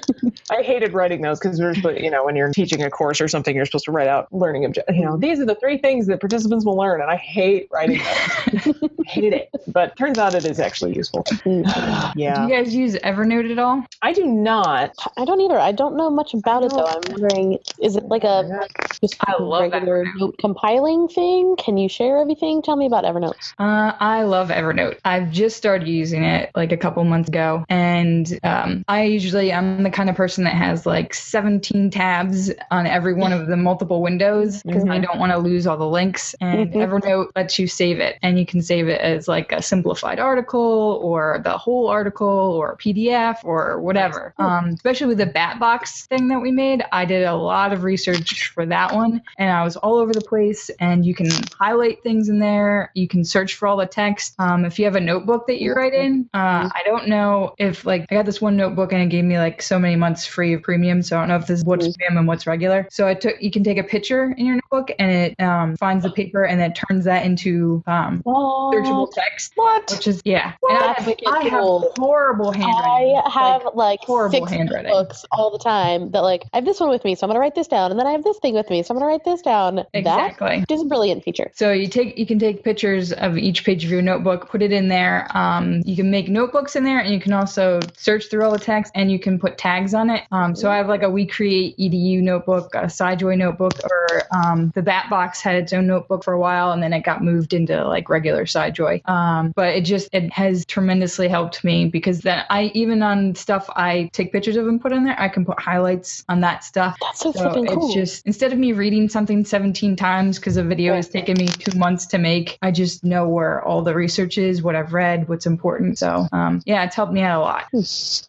[0.49, 3.27] I hated writing those because we're, supposed- you know, when you're teaching a course or
[3.27, 4.97] something, you're supposed to write out learning objectives.
[4.97, 7.99] You know, these are the three things that participants will learn, and I hate writing
[7.99, 8.73] those.
[9.05, 9.49] hate it.
[9.67, 11.25] But turns out it is actually useful.
[11.45, 12.11] yeah.
[12.15, 13.83] Do you guys use Evernote at all?
[14.01, 14.93] I do not.
[15.17, 15.59] I don't either.
[15.59, 16.85] I don't know much about it though.
[16.85, 18.67] I'm wondering, is it like a
[19.01, 20.19] just I a love regular Evernote.
[20.19, 21.55] note compiling thing?
[21.57, 22.61] Can you share everything?
[22.61, 23.33] Tell me about Evernote.
[23.59, 24.99] Uh, I love Evernote.
[25.05, 29.83] I've just started using it like a couple months ago, and um, I usually I'm
[29.83, 34.01] the kind of person that has like 17 tabs on every one of the multiple
[34.01, 35.03] windows because I Mhm.
[35.03, 36.35] don't want to lose all the links.
[36.41, 36.75] And Mhm.
[36.75, 40.99] Evernote lets you save it, and you can save it as like a simplified article
[41.03, 44.33] or the whole article or a PDF or whatever.
[44.39, 47.83] Um, especially with the bat box thing that we made, I did a lot of
[47.83, 50.69] research for that one, and I was all over the place.
[50.79, 52.91] And you can highlight things in there.
[52.93, 54.35] You can search for all the text.
[54.39, 57.85] Um, if you have a notebook that you write in, uh, I don't know if
[57.85, 60.53] like I got this one notebook and it gave me like so many months free
[60.53, 61.03] of premium.
[61.03, 62.87] So I don't know if this is what's premium and what's regular.
[62.89, 66.03] So I took you can take a picture in your notebook and it um, finds
[66.03, 69.51] the paper and then turns that into um, searchable text.
[69.55, 69.91] What?
[69.91, 70.53] Which is yeah.
[70.69, 73.21] And I have, I have horrible handwriting.
[73.25, 74.91] I have Like, like, horrible six handwriting.
[74.91, 77.39] books all the time that like I have this one with me, so I'm gonna
[77.39, 79.23] write this down, and then I have this thing with me, so I'm gonna write
[79.25, 79.83] this down.
[79.93, 80.59] exactly.
[80.67, 81.51] That is a brilliant feature.
[81.55, 84.71] So you take you can take pictures of each page of your notebook, put it
[84.71, 85.27] in there.
[85.35, 88.59] Um, you can make notebooks in there, and you can also search through all the
[88.59, 90.23] text, and you can put tags on it.
[90.31, 94.71] Um, so I have like a We Create Edu notebook, a SciJoy notebook, or um,
[94.75, 97.85] the Batbox had its own notebook for a while, and then it got moved into
[97.85, 99.07] like regular SciJoy.
[99.07, 103.69] Um, but it just it has tremendously helped me because then I even on stuff
[103.75, 106.95] I take pictures of and put in there, I can put highlights on that stuff.
[107.01, 107.85] That's so, So flipping cool.
[107.85, 111.47] it's just instead of me reading something 17 times because a video has taken me
[111.47, 115.27] two months to make, I just know where all the research is, what I've read,
[115.27, 115.97] what's important.
[115.97, 117.65] So um, yeah, it's helped me out a lot.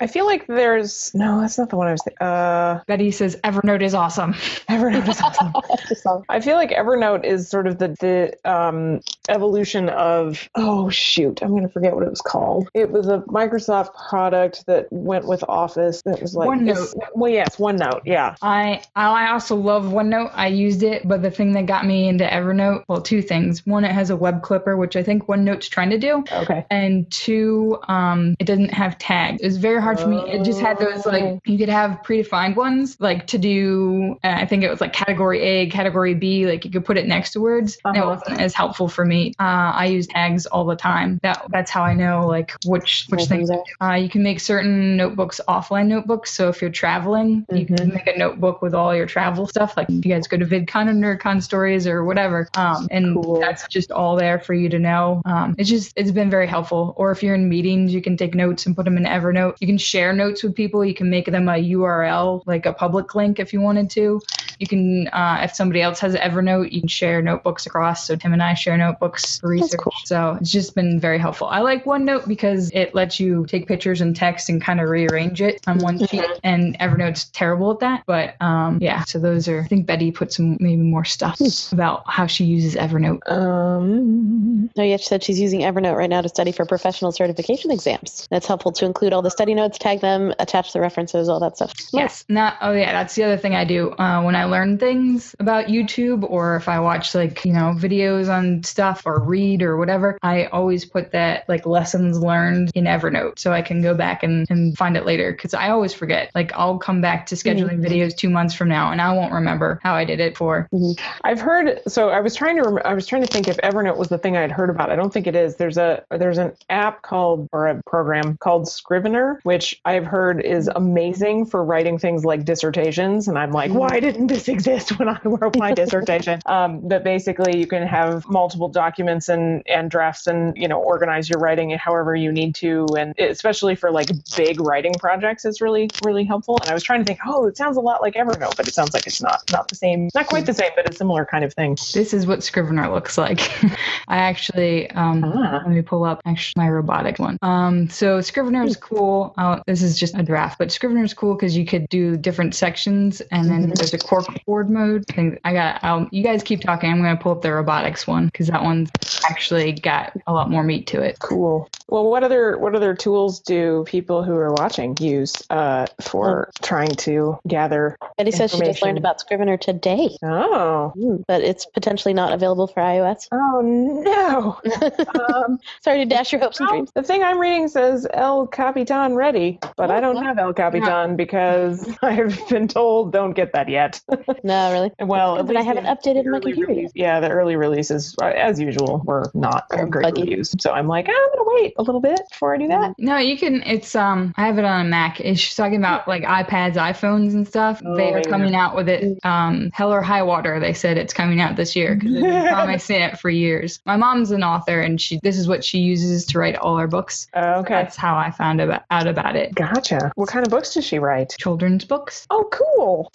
[0.00, 1.40] I feel like there's no.
[1.40, 2.02] That's not the one I was.
[2.02, 4.34] Th- uh, Betty says Evernote is awesome.
[4.68, 5.20] Evernote is
[6.04, 6.24] awesome.
[6.28, 11.54] I feel like Evernote is sort of the the um evolution of oh shoot, I'm
[11.54, 12.68] gonna forget what it was called.
[12.74, 16.94] It was a Microsoft product that went with Office that was like OneNote.
[17.14, 18.02] Well, yes, OneNote.
[18.04, 18.34] Yeah.
[18.42, 20.30] I I also love OneNote.
[20.34, 23.66] I used it, but the thing that got me into Evernote, well, two things.
[23.66, 26.24] One, it has a web clipper, which I think OneNote's trying to do.
[26.32, 26.64] Okay.
[26.70, 29.40] And two, um, it doesn't have tags.
[29.42, 30.18] It was very hard for me.
[30.30, 31.10] It just had those Oh.
[31.10, 34.16] like you could have predefined ones, like to do.
[34.24, 36.46] Uh, I think it was like category A, category B.
[36.46, 37.78] Like you could put it next to words.
[37.84, 38.10] And it Uh-huh.
[38.10, 39.17] wasn't as helpful for me.
[39.38, 41.18] Uh, I use tags all the time.
[41.22, 43.50] That that's how I know like which which Where things.
[43.80, 46.32] Uh, you can make certain notebooks offline notebooks.
[46.32, 47.76] So if you're traveling, you Mhm.
[47.76, 49.76] can make a notebook with all your travel stuff.
[49.76, 53.40] Like if you guys go to VidCon or NerdCon stories or whatever, um, and Cool.
[53.40, 55.22] that's just all there for you to know.
[55.24, 56.94] Um, it's just it's been very helpful.
[56.96, 59.54] Or if you're in meetings, you can take notes and put them in Evernote.
[59.60, 60.84] You can share notes with people.
[60.84, 64.20] You can make them a URL, like a public link, if you wanted to.
[64.58, 68.06] You can, uh, if somebody else has Evernote, you can share notebooks across.
[68.06, 69.80] So Tim and I share notebooks for research.
[69.80, 69.92] cool.
[70.04, 71.46] So it's just been very helpful.
[71.46, 75.40] I like OneNote because it lets you take pictures and text and kind of rearrange
[75.40, 76.24] it on one sheet.
[76.42, 78.02] And Evernote's terrible at that.
[78.06, 79.60] But um, yeah, so those are.
[79.60, 81.38] I think Betty put some maybe more stuff
[81.72, 83.20] about how she uses Evernote.
[83.30, 84.70] Um.
[84.76, 88.26] No, yet she said she's using Evernote right now to study for professional certification exams.
[88.30, 91.56] That's helpful to include all the study notes, tag them, attach the references, all that
[91.56, 91.72] stuff.
[91.92, 92.24] Yes.
[92.28, 92.56] Not.
[92.60, 96.28] Oh yeah, that's the other thing I do uh, when I learn things about YouTube,
[96.28, 100.18] or if I watch like you know videos on stuff or read or whatever.
[100.22, 104.46] I always put that like lessons learned in Evernote, so I can go back and,
[104.50, 105.32] and find it later.
[105.32, 106.30] Because I always forget.
[106.34, 107.84] Like I'll come back to scheduling mm-hmm.
[107.84, 110.68] videos two months from now, and I won't remember how I did it for.
[110.72, 111.04] Mm-hmm.
[111.24, 111.80] I've heard.
[111.88, 112.62] So I was trying to.
[112.68, 114.90] Rem- I was trying to think if Evernote was the thing I had heard about.
[114.90, 115.56] I don't think it is.
[115.56, 120.68] There's a there's an app called or a program called Scrivener, which I've heard is
[120.68, 120.76] mm-hmm.
[120.76, 123.28] amazing for writing things like dissertations.
[123.28, 126.40] And I'm like, why didn't this exist when I wrote my dissertation?
[126.48, 131.28] Um, but basically, you can have multiple documents and and drafts, and you know, organize
[131.30, 135.90] your writing however you need to, and especially for like big writing projects, it's really
[136.04, 136.58] really helpful.
[136.62, 138.74] And I was trying to think, oh, it sounds a lot like Evernote, but it
[138.74, 141.44] sounds like it's not not the same, not quite the same, but a similar kind
[141.44, 141.76] of thing.
[141.92, 143.40] This is what Scrivener looks like.
[144.08, 145.60] I actually, um, Ah.
[145.64, 147.36] let me pull up actually my robotic one.
[147.42, 149.34] Um, so Scrivener is cool.
[149.36, 152.54] Uh, this is just a draft, but Scrivener is cool because you could do different
[152.54, 155.04] sections, and then there's a corkboard mode.
[155.10, 155.82] I think I got.
[155.82, 156.90] Um, you guys keep talking.
[156.90, 158.90] I'm going to pull up the robotics one because that one's
[159.28, 161.18] actually got a lot more meat to it.
[161.18, 161.68] Cool.
[161.88, 166.94] Well, what other what other tools do people who are watching use uh, for trying
[166.96, 167.96] to gather?
[168.18, 172.66] Betty says she just learned about Scrivener today, Oh, Mm, but it's potentially not available
[172.66, 173.28] for iOS.
[173.32, 174.60] oh no!
[175.34, 176.90] um, Sorry to dash your hopes and dreams.
[176.94, 181.16] the thing I'm reading says El Capitan ready, but I don't Oh, have El Capitan
[181.16, 184.00] because I've been told don't get that yet.
[184.44, 184.92] No, really.
[185.00, 188.26] well, But I haven't updated my computer release- Yeah, the early releases, uh,
[188.58, 190.22] as usual, were not great buggy.
[190.22, 190.54] reviews.
[190.58, 192.94] So I'm like, "Ah, I'm gonna wait a little bit before I do that.
[192.98, 193.62] No, you can.
[193.62, 194.34] It's um.
[194.36, 195.20] I have it on a Mac.
[195.20, 197.80] It's she's talking about like iPads, iPhones, and stuff.
[197.84, 199.18] Oh, they are coming out with it.
[199.24, 200.58] Um, hell or high water.
[200.60, 203.80] They said it's coming out this year because they've been promising it for years.
[203.86, 206.86] My mom's an author, and she this is what she uses to write all her
[206.88, 207.28] books.
[207.34, 209.54] Uh, okay, That's how I found about, out about it.
[209.54, 210.12] gotcha.
[210.16, 211.34] What kind of books does she write?
[211.38, 212.26] Children's books.
[212.30, 213.10] Oh, cool.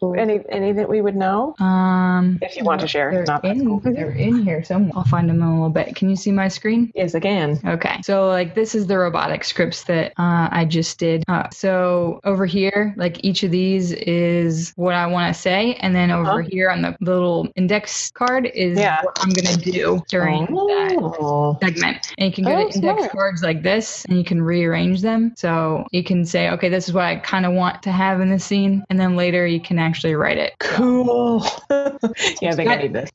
[0.00, 0.14] Cool.
[0.18, 1.54] Any any that we would know?
[1.60, 3.80] Um, If you want to share, they're not that in, cool.
[3.80, 4.87] they're in here somewhere.
[4.94, 5.94] I'll find them in a little bit.
[5.96, 6.90] Can you see my screen?
[6.94, 7.58] Yes, I can.
[7.66, 11.24] Okay, so like this is the robotic scripts that uh, I just did.
[11.28, 15.94] Uh, so over here, like each of these is what I want to say, and
[15.94, 16.48] then over Uh-huh.
[16.50, 19.02] here on the little index card is Yeah.
[19.02, 21.58] what I'm gonna do during that Oh.
[21.62, 22.14] segment.
[22.18, 23.12] And you can go Oh, to index smart.
[23.12, 25.32] cards like this and you can rearrange them.
[25.36, 28.30] So you can say, okay, this is what I kind of want to have in
[28.30, 28.84] the scene.
[28.90, 30.54] And then later you can actually write it.
[30.60, 31.44] Cool.
[31.70, 33.10] yeah, I think I need this.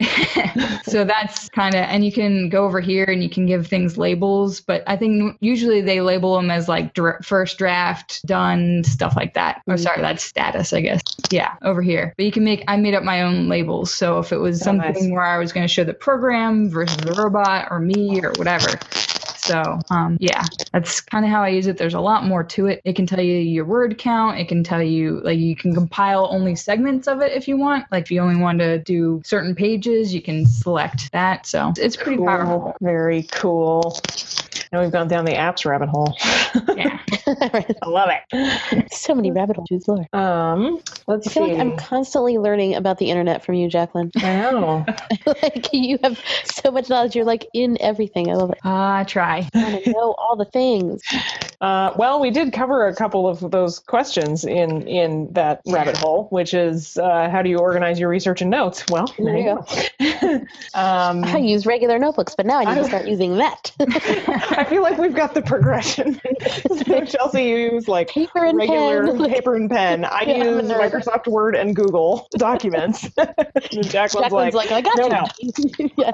[0.83, 3.97] so that's kind of, and you can go over here and you can give things
[3.97, 9.15] labels, but I think usually they label them as like dra- first draft, done, stuff
[9.15, 9.61] like that.
[9.67, 10.03] Or sorry, mm-hmm.
[10.03, 11.01] that's status, I guess.
[11.29, 12.13] Yeah, over here.
[12.17, 13.93] But you can make, I made up my own labels.
[13.93, 15.11] So if it was Oh, something nice.
[15.11, 18.67] where I was going to show the program versus the robot or me or whatever.
[19.43, 21.77] So, um, yeah, that's kind of how I use it.
[21.77, 22.81] There's a lot more to it.
[22.85, 24.39] It can tell you your word count.
[24.39, 27.85] It can tell you, like, you can compile only segments of it if you want.
[27.91, 31.45] Like, if you only want to do certain pages, you can select that.
[31.45, 32.27] So, it's pretty Cool.
[32.27, 32.77] powerful.
[32.79, 33.99] Very cool.
[34.73, 36.17] Now we've gone down the apps rabbit hole.
[36.75, 36.99] Yeah.
[37.27, 38.91] I love it.
[38.91, 39.87] so many rabbit holes.
[39.87, 40.07] Lord.
[40.13, 41.51] Um, let's I feel see.
[41.51, 44.11] like I'm constantly learning about the internet from you, Jacqueline.
[44.15, 44.83] I know.
[45.27, 47.15] like you have so much knowledge.
[47.15, 48.31] You're like in everything.
[48.31, 48.57] I love it.
[48.65, 49.47] Uh, I try.
[49.53, 51.03] I want to know all the things.
[51.61, 56.27] Uh, well, we did cover a couple of those questions in in that rabbit hole,
[56.31, 58.83] which is uh, how do you organize your research and notes?
[58.89, 59.65] Well, There you go.
[60.73, 63.71] um, I use regular notebooks, but now I need to start using that.
[64.63, 66.21] I feel like we've got the progression.
[66.85, 69.29] so Chelsea, you use like Paper and regular pen.
[69.29, 70.05] paper and pen.
[70.05, 70.89] I Yeah, use nerd.
[70.89, 73.03] Microsoft Word and Google Documents.
[73.17, 75.89] and Jacqueline's, Jacqueline's like, I got no, you.
[75.97, 76.11] yeah.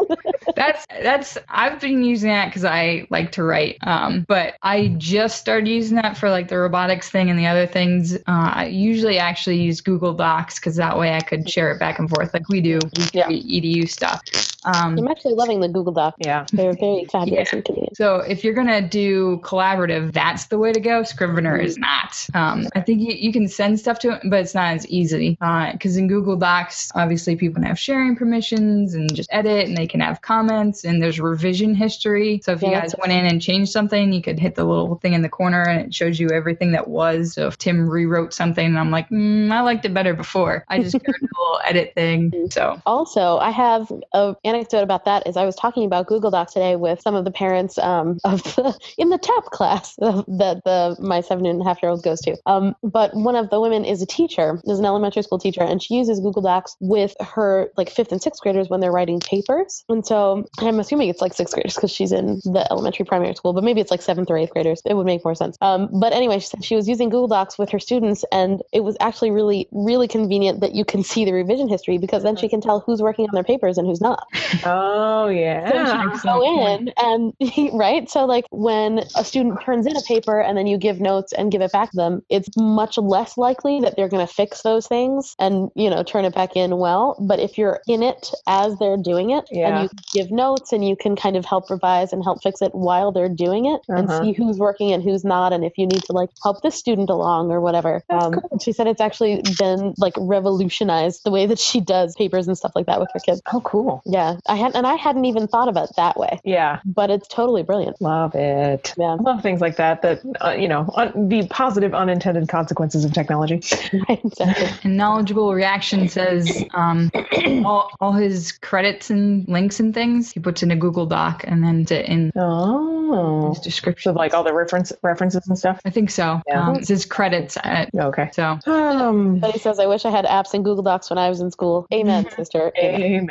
[0.55, 3.77] That's that's I've been using that because I like to write.
[3.83, 7.67] Um, but I just started using that for like the robotics thing and the other
[7.67, 8.15] things.
[8.15, 11.99] Uh, I usually actually use Google Docs because that way I could share it back
[11.99, 13.27] and forth like we do with Yeah.
[13.27, 14.21] edu stuff.
[14.65, 16.15] Um, I'm actually loving the Google Doc.
[16.19, 16.45] yeah.
[16.52, 17.95] They're very fabulous convenient.
[17.98, 21.04] So if you're gonna do collaborative, that's the way to go.
[21.04, 22.28] Scrivener is not.
[22.34, 25.38] Um, I think you, you can send stuff to it, but it's not as easy.
[25.72, 29.88] Because in Google Docs, obviously people can have sharing permissions and just edit, and they
[29.88, 32.41] can have comments, and there's revision history.
[32.43, 35.14] So if you guys went in and changed something, you could hit the little thing
[35.14, 37.34] in the corner, and it shows you everything that was.
[37.34, 40.66] So if Tim rewrote something, and I'm like, mm, I liked it better before.
[40.68, 42.49] I just go to the little edit thing.
[42.51, 44.03] So Also, I have an
[44.50, 45.28] anecdote about that.
[45.28, 48.43] Is I was talking about Google Docs today with some of the parents um, of
[48.43, 52.22] the, in the TAP class that the my seven and a half year old goes
[52.22, 52.36] to.
[52.45, 55.82] Um, but one of the women is a teacher, is an elementary school teacher, and
[55.82, 59.84] she uses Google Docs with her like fifth and sixth graders when they're writing papers.
[59.89, 63.54] And so I'm assuming it's like sixth graders because she's in the elementary primary school,
[63.54, 64.82] but maybe it's like seventh or eighth graders.
[64.86, 65.58] It would make more sense.
[65.62, 68.82] Um, but anyway, she said she was using Google Docs with her students, and it
[68.82, 72.50] was actually really, really convenient that you can see the revision history because then she
[72.50, 74.28] can tell who's working on their papers and who's not.
[74.65, 75.69] Oh So yeah.
[75.69, 76.89] she can go point.
[76.89, 78.09] in and right.
[78.09, 81.51] So like when a student turns in a paper and then you give notes and
[81.51, 84.87] give it back to them, it's much less likely that they're going to fix those
[84.87, 87.17] things and you know turn it back in well.
[87.21, 89.69] But if you're in it as they're doing it Yeah.
[89.69, 92.71] and you give notes and you can kind of help revise and help fix it
[92.73, 94.23] while they're doing it and Uh-huh.
[94.23, 97.09] see who's working and who's not and if you need to like help this student
[97.09, 98.03] along or whatever.
[98.09, 98.59] Um, cool.
[98.61, 102.71] She said it's actually been like revolutionized the way that she does papers and stuff
[102.75, 103.41] like that with her kids.
[103.53, 104.01] Oh, cool.
[104.05, 106.80] Yeah, I had and I hadn't even thought about it that way, Yeah.
[106.86, 108.01] but it's totally brilliant.
[108.01, 108.93] Love it.
[108.97, 110.01] Yeah, love things like that.
[110.01, 113.61] That uh, you know, un- the positive unintended consequences of technology.
[114.09, 114.69] right, exactly.
[114.84, 117.11] And knowledgeable reaction says um,
[117.65, 121.63] all, all his credits and links and things he puts in a Google Doc and
[121.63, 123.49] then to in Oh.
[123.49, 124.13] his description.
[124.13, 125.80] So like all the reference references and stuff.
[125.86, 126.41] I think so.
[126.47, 126.67] Yeah.
[126.69, 127.57] Um, it's his credits.
[127.63, 128.30] At, Okay.
[128.34, 129.39] so Um.
[129.39, 131.88] Betty says, "I wish I had apps in Google Docs when I was in school."
[131.93, 132.71] Amen, sister.
[132.77, 133.30] Amen.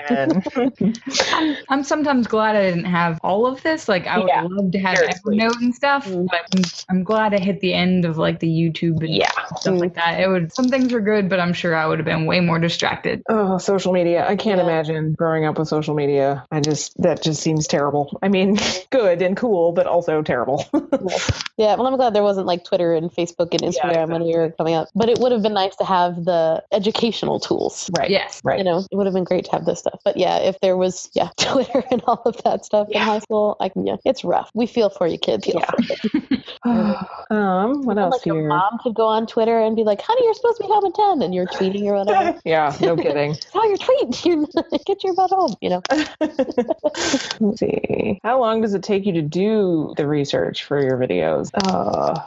[0.57, 0.84] Amen.
[1.68, 3.89] I'm sometimes glad I didn't have all of this.
[3.89, 4.43] Like I would Yeah.
[4.49, 5.39] love to have Seriously.
[5.39, 6.26] Evernote and stuff, Mm.
[6.30, 6.62] but I'm,
[6.99, 9.30] I'm glad I hit the end of like the YouTube and yeah.
[9.57, 10.20] stuff like that.
[10.20, 12.59] It would some things were good, but I'm sure I would have been way more
[12.59, 13.22] distracted.
[13.28, 14.26] Oh, social media.
[14.26, 14.64] I can't Yeah.
[14.64, 16.45] imagine growing up with social media.
[16.51, 18.18] I just, that just seems terrible.
[18.22, 18.59] I mean,
[18.91, 20.64] good and cool, but also terrible.
[21.57, 24.51] Yeah, well, I'm glad there wasn't like Twitter and Facebook and Instagram when we were
[24.53, 24.89] coming up.
[24.95, 27.91] But it would have been nice to have the educational tools.
[27.99, 28.09] right.
[28.11, 28.41] Yes.
[28.45, 28.59] Right.
[28.59, 29.99] You know, it would have been great to have this stuff.
[30.05, 33.57] But yeah, if there was, yeah, Twitter and all of that stuff in high school,
[33.61, 34.51] I can, yeah, it's rough.
[34.55, 35.47] We feel for you, kids.
[35.47, 36.29] Feel Yeah.
[37.31, 38.49] um, what else like your here?
[38.49, 40.95] mom could go on Twitter and be like, "Honey, you're supposed to be home at
[40.95, 42.39] 10 and you're tweeting or whatever.
[42.45, 43.37] yeah, no kidding.
[43.55, 44.24] oh, you're tweeting.
[44.24, 45.55] You're get your butt home.
[45.61, 45.83] You know.
[46.20, 48.20] Let's see.
[48.22, 51.51] How long does it take you to do the research for your videos?
[51.55, 52.24] Uh,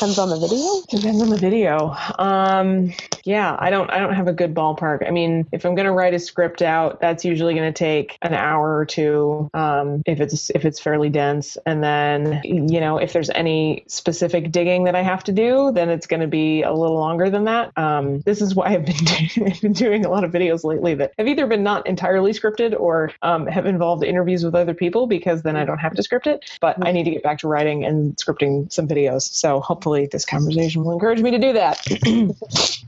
[0.00, 0.80] Depends on the video.
[0.88, 1.94] Depends on the video.
[2.18, 2.94] Um,
[3.24, 5.06] yeah, I don't I don't have a good ballpark.
[5.06, 8.78] I mean, if I'm gonna write a script out, that's usually gonna take an hour
[8.78, 9.50] or two.
[9.52, 14.50] Um, if it's if it's fairly dense, and then you know if there's any specific
[14.50, 17.76] digging that I have to do, then it's gonna be a little longer than that.
[17.76, 20.94] Um, this is why I've been doing, I've been doing a lot of videos lately
[20.94, 25.06] that have either been not entirely scripted or um, have involved interviews with other people
[25.06, 26.58] because then I don't have to script it.
[26.58, 29.30] But I need to get back to writing and scripting some videos.
[29.30, 31.86] So hopefully this conversation will encourage me to do that.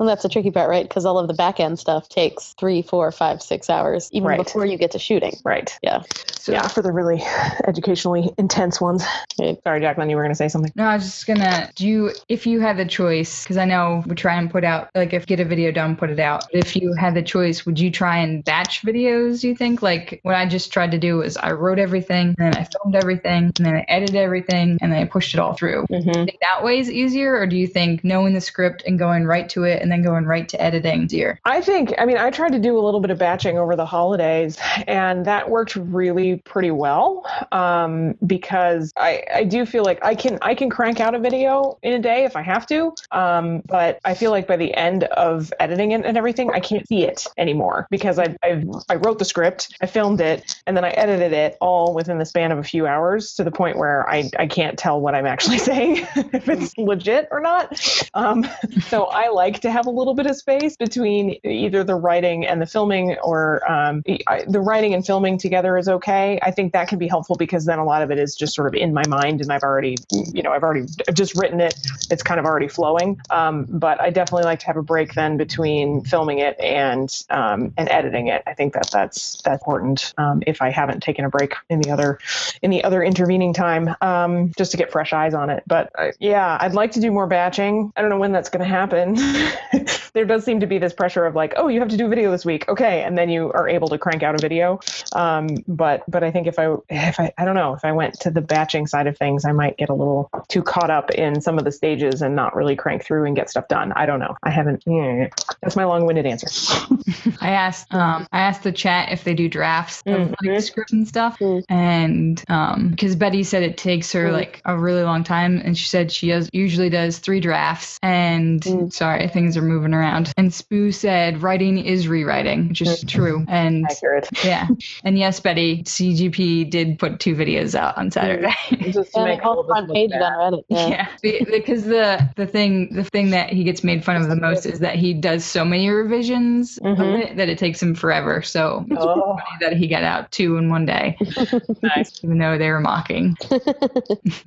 [0.00, 0.88] And that's the tricky part, right?
[0.88, 4.38] Because all of the back end stuff takes three, four, five, six hours, even Right.
[4.42, 5.36] before you get to shooting.
[5.44, 5.78] right.
[5.82, 6.02] Yeah.
[6.32, 7.22] So yeah, for the really
[7.68, 9.04] educationally intense ones.
[9.38, 9.58] Right.
[9.62, 10.72] Sorry, Jacqueline, you were going to say something.
[10.74, 14.02] No, I was just gonna do you if you had the choice, because I know
[14.06, 16.44] we try and put out like if get a video done, put it out.
[16.52, 19.44] If you had the choice, would you try and batch videos?
[19.44, 22.56] You think like what I just tried to do was I wrote everything, and then
[22.56, 25.86] I filmed everything, and then I edited everything, and then I pushed it all through.
[25.90, 26.10] Mm-hmm.
[26.10, 29.24] Do think that way is easier, or do you think knowing the script and going
[29.24, 31.40] right to it, and then going right to editing easier?
[31.44, 33.86] I think, I mean, I tried to do a little bit of batching over the
[33.86, 40.14] holidays, and that worked really, pretty well um, because I, I do feel like I
[40.14, 42.94] can I can crank out a video in a day if I have to.
[43.10, 46.86] Um, but I feel like by the end of editing it and everything, I can't
[46.86, 50.84] see it anymore because I I, I wrote the script, I filmed it, and then
[50.84, 54.08] I edited it all within the span of a few hours to the point where
[54.08, 57.78] I, I can't tell what I'm actually saying if it's legit or not.
[58.14, 58.46] Um,
[58.88, 62.60] so I like to have a little bit of space between either the writing and
[62.60, 66.38] the filming or um, I, the writing and filming together is okay.
[66.42, 68.68] I think that can be helpful because then a lot of it is just sort
[68.68, 71.74] of in my mind and I've already, you know, I've already I've just written it.
[72.10, 73.20] It's kind of already flowing.
[73.30, 77.72] Um, but I definitely like to have a break then between filming it and um,
[77.76, 78.42] and editing it.
[78.46, 80.12] I think that that's that's important.
[80.18, 82.18] Um, if I haven't taken a break in the other
[82.62, 85.62] in the other intervening time, um, just to get fresh eyes on it.
[85.66, 87.92] But uh, yeah, I'd like to do more batching.
[87.94, 89.14] I don't know when that's going to happen.
[90.14, 92.08] there does seem to be this pressure of like, oh, you have to do a
[92.08, 94.80] video this week, okay, and then you are able to crank out a video.
[95.14, 98.20] Um, but but I think if I if I I don't know if I went
[98.20, 101.42] to the batching side of things, I might get a little too caught up in
[101.42, 103.92] some of the stages and not really crank through and get stuff done.
[103.92, 104.34] I don't know.
[104.42, 104.82] I haven't.
[104.86, 105.28] Yeah,
[105.60, 106.46] that's my long-winded answer.
[107.42, 110.62] I asked um I asked the chat if they do drafts of like Mhm.
[110.62, 111.64] scripts and stuff, Mm.
[111.68, 114.32] and um because Betty said it takes her Mm.
[114.32, 117.98] like a really long time, and she said she does usually does three drafts.
[118.02, 118.92] And Mm.
[118.92, 120.32] sorry, things are moving around.
[120.36, 123.44] And Spoo said writing is rewriting, which is true.
[123.48, 124.28] And Accurate.
[124.44, 124.68] yeah,
[125.04, 128.54] and yes, Betty, CGP did put two videos out on Saturday.
[128.92, 130.64] Just Yeah, make all of us front page on Reddit.
[130.68, 131.06] Yeah.
[131.22, 134.66] Yeah, because the the thing the thing that he gets made fun of the most
[134.66, 137.22] is that he does so many revisions of Mhm.
[137.22, 138.42] it that it takes him forever.
[138.42, 141.16] So it's Oh, funny that he got out two in one day,
[141.82, 142.20] nice.
[142.22, 143.36] even though they were mocking.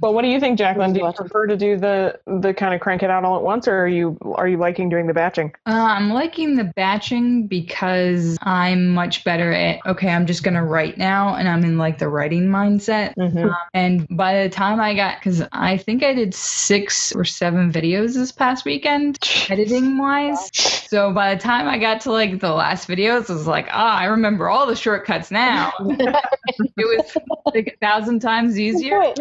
[0.01, 0.93] Well, what do you think, Jacqueline?
[0.93, 1.94] Do you prefer to do the
[2.25, 4.89] the kind of crank it out all at once, or are you are you liking
[4.89, 5.53] doing the batching?
[5.65, 10.09] Uh, I'm liking the batching because I'm much better at okay.
[10.09, 13.15] I'm just gonna write now, and I'm in like the writing mindset.
[13.15, 13.37] Mm-hmm.
[13.37, 17.71] Um, and by the time I got, because I think I did six or seven
[17.71, 19.19] videos this past weekend,
[19.49, 20.49] editing wise.
[20.53, 23.97] So by the time I got to like the last videos, I was like, ah,
[23.97, 25.73] I remember all the shortcuts now.
[25.79, 27.17] it was
[27.53, 29.01] like a thousand times easier.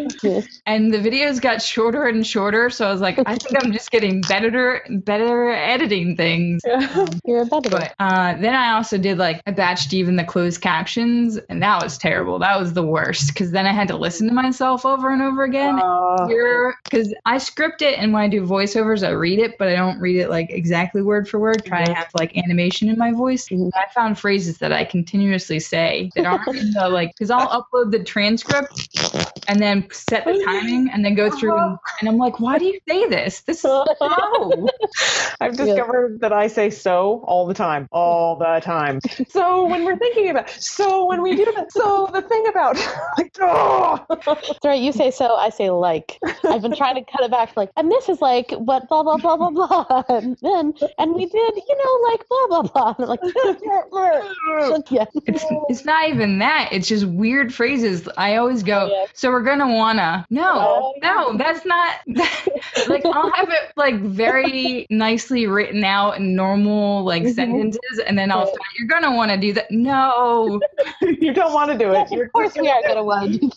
[0.67, 2.64] And the videos got shorter and shorter.
[2.71, 6.63] So I was like, I think I'm just getting better, better editing things.
[7.25, 7.71] You're a better.
[7.71, 11.83] But uh, then I also did like I batched even the closed captions, and that
[11.83, 12.39] was terrible.
[12.39, 15.45] That was the worst because then I had to listen to myself over and over
[15.45, 15.79] again.
[15.79, 16.27] Uh,
[16.91, 19.99] Because I script it, and when I do voiceovers, I read it, but I don't
[20.01, 21.65] read it like exactly word for word.
[21.65, 23.49] Try to have like animation in my voice.
[23.49, 23.71] Mhm.
[23.75, 27.91] I found phrases that I continuously say that aren't in the like because I'll upload
[27.91, 28.89] the transcript
[29.49, 32.65] and then set the timing and then go through and, and I'm like, why do
[32.67, 33.41] you say this?
[33.43, 33.65] This is
[34.01, 34.69] no.
[35.41, 39.01] I've discovered that I say so all the time, all the time.
[39.29, 42.77] So when we're thinking about, so when we do that, so the thing about,
[43.19, 44.05] like, oh.
[44.25, 44.81] That's right.
[44.81, 45.35] You say so.
[45.37, 46.19] I say like.
[46.45, 47.57] I've been trying to cut it back.
[47.57, 50.03] Like, and this is like what blah blah blah blah blah.
[50.09, 52.95] And then and we did you know like blah blah blah.
[54.75, 55.05] Like, yeah.
[55.27, 56.69] It's it's not even that.
[56.73, 58.09] It's just weird phrases.
[58.17, 59.07] I always go, Yeah.
[59.15, 60.27] so we're gonna wanna.
[60.31, 61.97] No, Oh, no, that's not
[62.89, 67.35] like I'll have it like very nicely written out in normal like Mhm.
[67.35, 68.55] sentences and then I'll Right.
[68.79, 69.71] you're gonna wanna do that.
[69.71, 70.61] No.
[71.01, 72.11] you don't want to do it.
[72.11, 73.51] You're Of course we are gonna want to do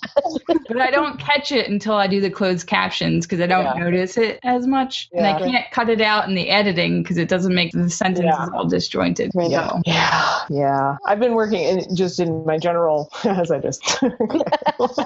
[0.67, 3.83] But I don't catch it until I do the closed captions because I don't Yeah.
[3.83, 5.09] notice it as much.
[5.13, 8.25] And I can't cut it out in the editing because it doesn't make the sentences
[8.25, 8.47] Yeah.
[8.57, 9.31] all disjointed.
[9.33, 9.51] Right.
[9.51, 10.97] So Yeah, yeah.
[11.05, 13.81] I've been working in, just in my general, as I just.
[14.01, 14.97] this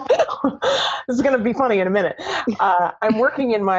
[1.09, 2.21] is to be funny in a minute.
[2.59, 3.70] Uh, I'm working in my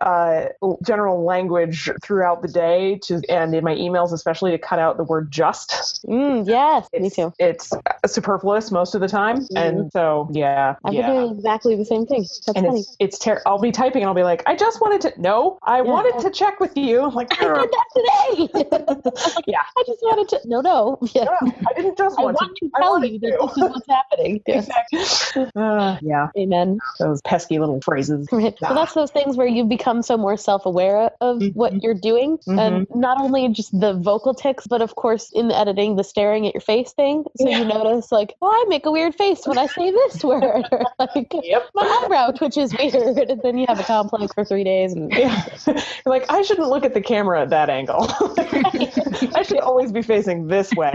[0.00, 0.46] uh,
[0.86, 5.04] general language throughout the day, to and in my emails especially to cut out the
[5.04, 7.32] word "just." Mm, yes, me It's, too.
[7.38, 7.72] it's
[8.06, 11.06] superfluous most of the time, and so yeah, I've yeah.
[11.06, 12.22] been doing exactly the same thing.
[12.22, 12.80] That's and funny.
[12.80, 15.58] it's it's ter- I'll be typing and I'll be like, I just wanted to no,
[15.62, 17.02] I wanted to check with you.
[17.02, 19.28] I'm like, I did that today.
[19.46, 19.62] Yeah.
[19.76, 20.40] I just wanted to.
[20.44, 20.98] No, no.
[21.14, 21.24] Yeah.
[21.24, 24.42] "No, I didn't just I want, want to tell you that this is what's happening.
[24.58, 25.46] Exactly.
[25.56, 26.78] Uh, yeah, Amen.
[26.98, 28.28] those pesky little phrases.
[28.30, 28.56] Right.
[28.58, 31.82] So that's those things where you become so more self-aware of what Mhm.
[31.82, 33.00] you're doing, and Mm-hmm.
[33.00, 36.54] not only just the vocal tics, but of course in the editing, the staring at
[36.54, 37.24] your face thing.
[37.36, 37.58] So Yeah.
[37.58, 40.82] you notice, like, oh, I make a weird face when I say this word, or
[40.98, 41.68] like Yep.
[41.74, 44.92] my eyebrow twitches weird, and then you have a complex for three days.
[44.94, 45.44] And Yeah.
[46.06, 48.06] Like, I shouldn't look at the camera at that angle.
[49.34, 50.92] I should always be facing this way.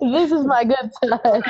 [0.00, 1.42] this is my good side.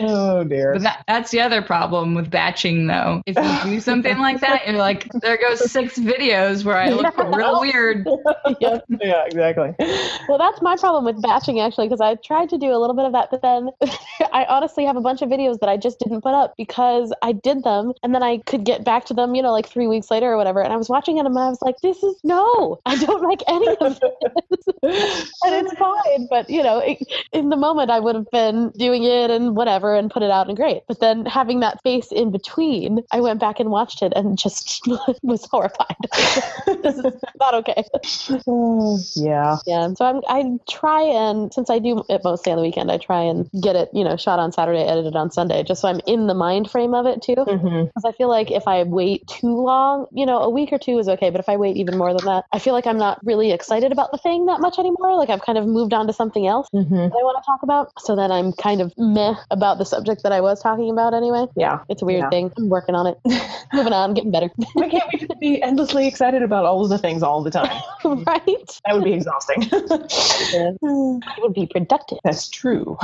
[0.00, 0.74] oh dear.
[0.74, 3.22] But that, that's the other problem with batching, though.
[3.26, 7.16] If you do something like that, you're like, there goes six videos where I look
[7.36, 8.06] real weird.
[8.60, 8.84] Yep.
[9.00, 9.74] yeah, exactly.
[10.28, 13.06] Well, that's my problem with batching actually, because I tried to do a little bit
[13.06, 13.70] of that, but then
[14.32, 17.32] I honestly have a bunch of videos that I just didn't put up because I
[17.32, 20.10] did them and then I could get back to them, you know, like three weeks
[20.10, 20.62] later or whatever.
[20.62, 23.42] And I was watching it and I was like, this is no, I don't like
[23.48, 24.68] any of this.
[24.82, 26.26] and it's fine.
[26.30, 26.98] But, you know, it,
[27.32, 30.48] in the moment, I would have been doing it and whatever and put it out
[30.48, 30.82] and great.
[30.88, 34.88] But then having that space in between, I went back and watched it and just
[35.22, 35.96] was horrified.
[36.82, 37.04] this is
[37.40, 37.84] not okay.
[39.16, 39.56] yeah.
[39.66, 39.92] Yeah.
[39.94, 43.20] So I'm, I try and, since I do it mostly on the weekend, I try
[43.22, 46.26] and get it, you know, shot on Saturday, edited on Sunday, just so I'm in
[46.28, 47.34] the mind frame of it too.
[47.44, 50.98] Because I feel like if I wait too long, you know, a week or two
[50.98, 51.30] is okay.
[51.30, 53.90] But if I wait even more than that, I feel like I'm not really excited
[53.92, 55.16] about the thing that much anymore.
[55.16, 57.62] Like I've kind of moved on to something else hmm that I want to talk
[57.64, 57.92] about.
[57.98, 61.46] So then I'm kind of meh about the subject that I was talking about anyway.
[61.56, 61.80] Yeah.
[61.88, 62.30] It's a weird Yeah.
[62.30, 62.52] thing.
[62.56, 63.18] I'm working on it.
[63.72, 64.50] Moving on, getting better.
[64.74, 67.80] Why can't we just be endlessly excited about all of the things all the time?
[68.04, 68.80] right?
[68.84, 69.68] That would be exhausting.
[69.72, 72.18] It would be productive.
[72.24, 72.96] That's true.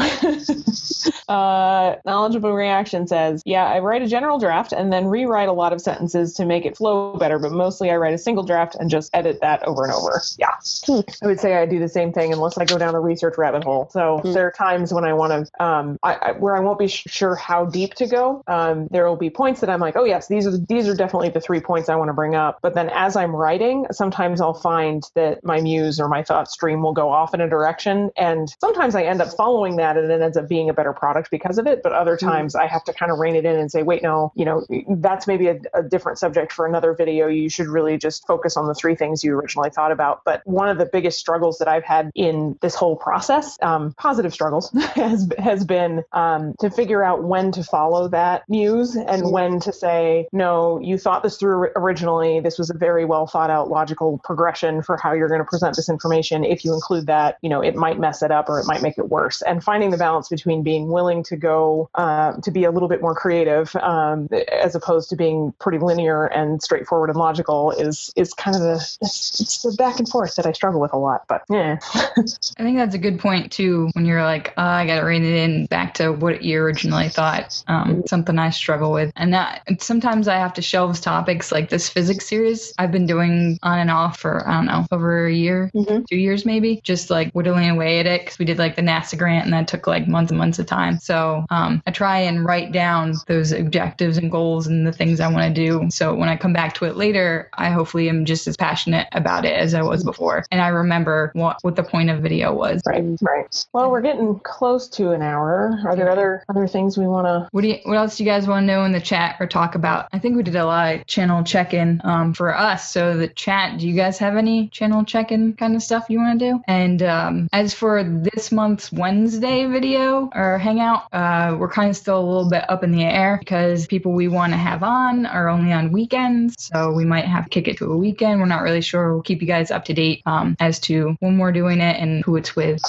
[1.29, 5.73] uh, knowledgeable reaction says, "Yeah, I write a general draft and then rewrite a lot
[5.73, 8.91] of sentences to make it flow better, but mostly I write a single draft and
[8.91, 10.49] just edit that over and over." Yeah,
[10.87, 11.01] Hmm.
[11.23, 13.65] I would say I do the same thing unless I go down a research rabbit
[13.65, 13.89] hole.
[13.93, 14.33] So Hmm.
[14.33, 17.05] there are times when I want to, um, I, I, where I won't be sh-
[17.07, 18.43] sure how deep to go.
[18.47, 21.29] Um, there will be points that I'm like, "Oh yes, these are these are definitely
[21.29, 24.55] the three points I want to bring up." But then as I'm writing, sometimes I'll
[24.55, 28.49] find that my muse or my thought stream will go off in a direction, and
[28.61, 31.59] sometimes I end up following that, and it ends up being a better product because
[31.59, 31.83] of it.
[31.83, 34.33] But other times I have to kind of rein it in and say, "Wait, no,
[34.35, 37.29] you know, that's maybe a, a different subject for another video.
[37.29, 40.69] You should really just focus on the three things you originally thought about." But one
[40.69, 45.29] of the biggest struggles that I've had in this whole process, um, positive struggles, has
[45.39, 49.98] has been um, to figure out when to follow that muse and when to say,
[50.33, 52.41] "No, you thought this through originally.
[52.41, 55.77] This was a very well thought out logical progression for how you're going to present
[55.77, 56.45] this information.
[56.45, 58.99] If you include that, you know, it might mess it up or it might make
[58.99, 62.71] it worse." And finding the balance between being willing to go uh, to be a
[62.71, 64.29] little bit more creative um,
[64.63, 68.97] as opposed to being pretty linear and straightforward and logical is is kind of the
[69.01, 71.25] it's, it's the back and forth that I struggle with a lot.
[71.29, 73.91] But yeah, I think that's a good point too.
[73.93, 77.09] When you're like, oh, I got to rein it in back to what you originally
[77.09, 77.63] thought.
[77.69, 81.71] Um, something I struggle with, and that and sometimes I have to shelve topics like
[81.71, 85.33] this physics series I've been doing on and off for I don't know over a
[85.33, 86.07] year, Mhm.
[86.07, 89.17] two years maybe, just like whittling away at it because we did like the NASA
[89.19, 90.99] grant and that took like months and months of time.
[90.99, 95.29] So um, I try and write down those objectives and goals and the things I
[95.29, 95.87] want to do.
[95.91, 99.47] So when I come back to it later, I hopefully am just as passionate about
[99.47, 102.83] it as I was before, and I remember what what the point of video was.
[102.87, 103.65] right, right.
[103.73, 105.81] Well, we're getting close to an hour.
[105.87, 107.49] Are there other other things we want to?
[107.53, 109.47] What do you, what else do you guys want to know in the chat or
[109.47, 110.09] talk about?
[110.13, 112.91] I think we did a lot of channel check-in um, for us.
[112.91, 116.39] So the chat, do you guys have any channel check-in kind of stuff you want
[116.39, 116.61] to do?
[116.67, 122.19] And um, as for this month's Wednesday video or hangout, uh, we're kind of still
[122.19, 125.49] a little bit up in the air because people we want to have on are
[125.49, 126.57] only on weekends.
[126.59, 128.41] So we might have to kick it to a weekend.
[128.41, 129.13] We're not really sure.
[129.13, 132.25] We'll keep you guys up to date um, as to when we're doing it and
[132.25, 132.81] who it's with.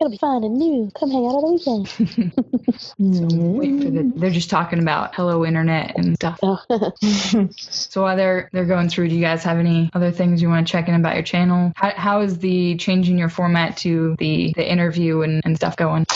[0.00, 0.90] It'll be fun and new.
[0.98, 2.32] Come hang out on the weekend.
[2.98, 6.25] Wait for the, they're just talking about hello internet and stuff.
[6.42, 6.60] Oh.
[7.58, 10.66] So while they're they're going through, do you guys have any other things you want
[10.66, 11.72] to check in about your channel?
[11.76, 16.06] How, how is the changing your format to the the interview and, and stuff going?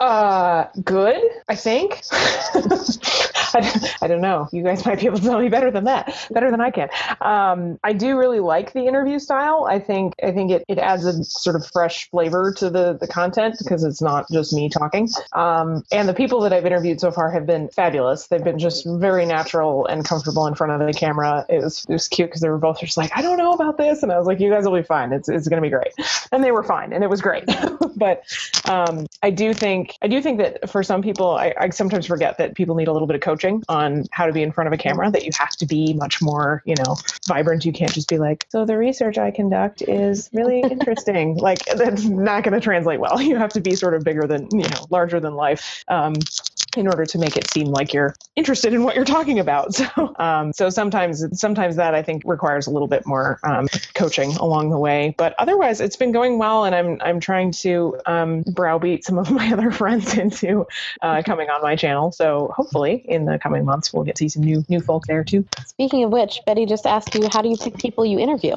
[0.00, 1.20] Uh, good.
[1.48, 2.02] I think.
[2.12, 4.48] I, don't- I don't know.
[4.52, 6.88] You guys might be able to tell me better than that, better than I can.
[7.20, 9.66] Um, I do really like the interview style.
[9.68, 13.06] I think I think it, it adds a sort of fresh flavor to the the
[13.06, 15.08] content because it's not just me talking.
[15.32, 18.26] Um, and the people that I've interviewed so far have been fabulous.
[18.26, 21.46] They've been just very natural and comfortable in front of the camera.
[21.48, 23.78] It was it was cute because they were both just like, I don't know about
[23.78, 25.12] this, and I was like, you guys will be fine.
[25.12, 25.92] It's it's gonna be great,
[26.32, 27.44] and they were fine, and it was great.
[27.96, 28.24] but
[28.68, 32.38] um, I do think I do think that for some people, I, I sometimes forget
[32.38, 34.72] that people need a little bit of coaching on how to be in front of
[34.72, 35.10] a camera.
[35.10, 37.64] That you have to be much more, you know, vibrant.
[37.64, 41.36] You can't just be like, so the research I conduct is really interesting.
[41.36, 43.20] like that's not going to translate well.
[43.20, 45.84] You have to be sort of bigger than, you know, larger than life.
[45.88, 46.14] Um,
[46.76, 49.74] in order to make it seem like you're interested in what you're talking about.
[49.84, 54.34] So, um, so sometimes, sometimes that I think requires a little bit more um, coaching
[54.36, 55.14] along the way.
[55.18, 59.30] But otherwise, it's been going well, and I'm I'm trying to um, browbeat some of
[59.32, 60.66] my other friends into
[61.02, 62.12] uh, coming on my channel.
[62.12, 65.24] So hopefully, in the coming months, we'll get to see some new new folk there
[65.24, 65.46] too.
[65.66, 68.56] Speaking of which, Betty just asked you, how do you pick people you interview?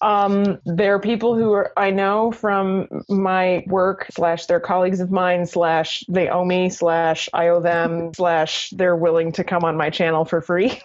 [0.00, 5.10] Um, there are people who are, I know from my work slash they're colleagues of
[5.10, 9.76] mine slash they owe me slash I owe them slash they're willing to come on
[9.76, 10.80] my channel for free.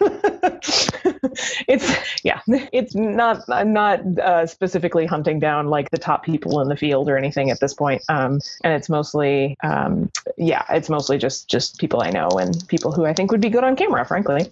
[1.68, 3.42] it's yeah, it's not.
[3.48, 7.50] I'm not uh, specifically hunting down like the top people in the field or anything
[7.50, 8.02] at this point.
[8.08, 12.92] Um, and it's mostly, um, yeah, it's mostly just just people I know and people
[12.92, 14.04] who I think would be good on camera.
[14.04, 14.50] Frankly,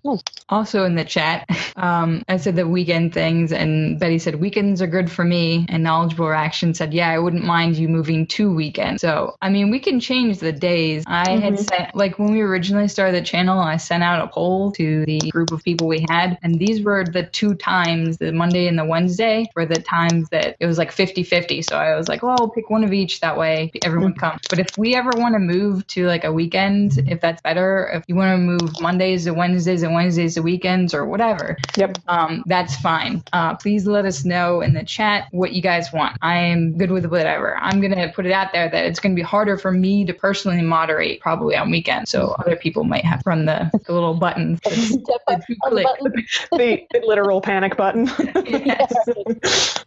[0.49, 4.87] Also in the chat, um, I said the weekend things, and Betty said weekends are
[4.87, 5.67] good for me.
[5.69, 9.03] And knowledgeable reaction said, yeah, I wouldn't mind you moving to weekends.
[9.03, 11.05] So I mean, we can change the days.
[11.07, 14.71] I had sent like when we originally started the channel, I sent out a poll
[14.73, 18.67] to the group of people we had, and these were the two times, the Monday
[18.67, 21.65] and the Wednesday, were the times that it was like 50-50.
[21.65, 23.21] So I was like, well, I'll pick one of each.
[23.21, 24.43] That way everyone comes.
[24.51, 28.05] But if we ever want to move to like a weekend, if that's better, if
[28.07, 31.97] you want to move Mondays to Wednesdays and Wednesdays to weekends or whatever, yep.
[32.09, 33.23] um, that's fine.
[33.33, 36.19] Uh, please let us know in the chat what you guys want.
[36.21, 37.57] I am good with whatever.
[37.57, 40.05] I'm going to put it out there that it's going to be harder for me
[40.05, 41.94] to personally moderate probably on weekends.
[42.07, 44.61] So other people might have to run the, the little buttons.
[44.65, 45.85] to- Step to up on the click.
[45.87, 46.13] button.
[46.53, 48.09] the, the literal panic button.
[48.47, 48.93] Yes.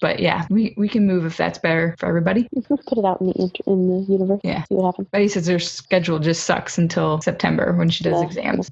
[0.00, 2.48] But yeah, we, we can move if that's better for everybody.
[2.66, 4.40] Put it out in the in the universe.
[4.42, 4.64] Yeah.
[4.64, 5.08] See what happens.
[5.08, 8.52] Betty says her schedule just sucks until September when she does Yeah.
[8.54, 8.70] exams.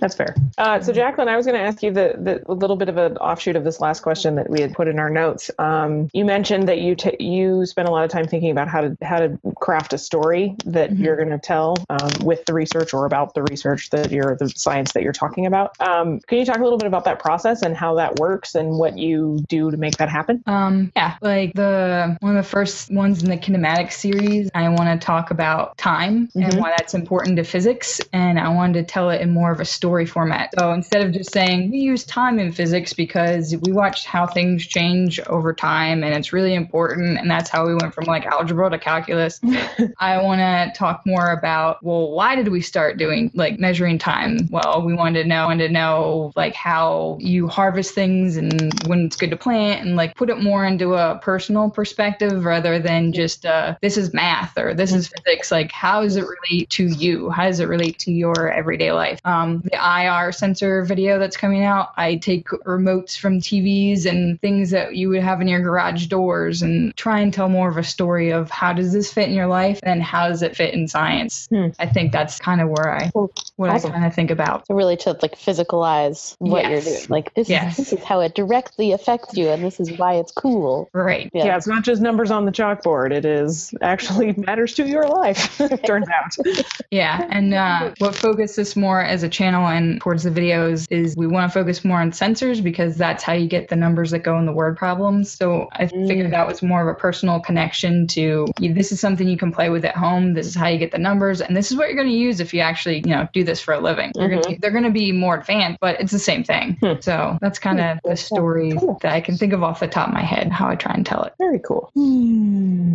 [0.00, 0.36] That's fair.
[0.58, 2.98] Uh, so, Jacqueline, I was going to ask you the, the a little bit of
[2.98, 5.50] an offshoot of this last question that we had put in our notes.
[5.58, 8.80] Um, you mentioned that you t- you spent a lot of time thinking about how
[8.82, 10.98] to how to craft a story that Mhm.
[11.00, 14.48] you're going to tell um, with the research or about the research that you're the
[14.56, 15.74] science that you're talking about.
[15.80, 18.78] Um, can you talk a little bit about that process and how that works and
[18.78, 20.42] what you do to make that happen?
[20.46, 25.00] Um, yeah, like the one of the first ones in the kinematic series, I want
[25.00, 26.60] to talk about time and Mhm.
[26.60, 29.64] why that's important to physics, and I wanted to tell it in more of a
[29.64, 30.50] story format.
[30.54, 34.66] So instead of just saying we use time in physics because we watched how things
[34.66, 38.70] change over time and it's really important, and that's how we went from like algebra
[38.70, 39.40] to calculus.
[39.98, 44.48] I want to talk more about well, why did we start doing like measuring time?
[44.50, 49.06] Well, we wanted to know, and to know like how you harvest things and when
[49.06, 53.12] it's good to plant, and like put it more into a personal perspective rather than
[53.12, 55.50] just uh, this is math or this is physics.
[55.50, 57.28] Like, how does it relate to you?
[57.28, 59.20] How does it relate to your everyday life?
[59.24, 64.70] Um, the IR sensor video that's coming out, I take remotes from TVs and things
[64.70, 67.84] that you would have in your garage doors and try and tell more of a
[67.84, 70.88] story of how does this fit in your life and how does it fit in
[70.88, 71.48] science.
[71.48, 71.68] Hmm.
[71.82, 73.32] I think that's kind of where I Cool.
[73.56, 73.90] what Awesome.
[73.90, 74.66] I kind of think about.
[74.68, 77.06] So really to like physicalize what you're doing.
[77.08, 77.78] Like this Yes.
[77.78, 80.88] is this is how it directly affects you and this is why it's cool.
[80.92, 81.28] Right.
[81.34, 81.46] Yeah.
[81.46, 81.56] Yeah.
[81.56, 83.10] it's not just numbers on the chalkboard.
[83.12, 85.58] It is actually matters to your life.
[85.84, 86.64] turns out.
[86.90, 91.26] Yeah, and uh, what focuses more as a channel and towards the videos is we
[91.26, 94.38] want to focus more on sensors because that's how you get the numbers that go
[94.38, 95.32] in the word problems.
[95.32, 99.36] So I figured that was more of a personal connection to this is something you
[99.36, 100.34] can play with at home.
[100.34, 102.40] This is how you get the numbers, and this is what you're going to use
[102.40, 104.12] if you actually you know do this for a living.
[104.14, 106.76] You're gonna, they're going to be more advanced, but it's the same thing.
[106.80, 107.00] Hmm.
[107.00, 108.98] So that's kind of the story Cool.
[109.02, 111.04] that I can think of off the top of my head how I try and
[111.04, 111.32] tell it.
[111.38, 111.90] Very cool.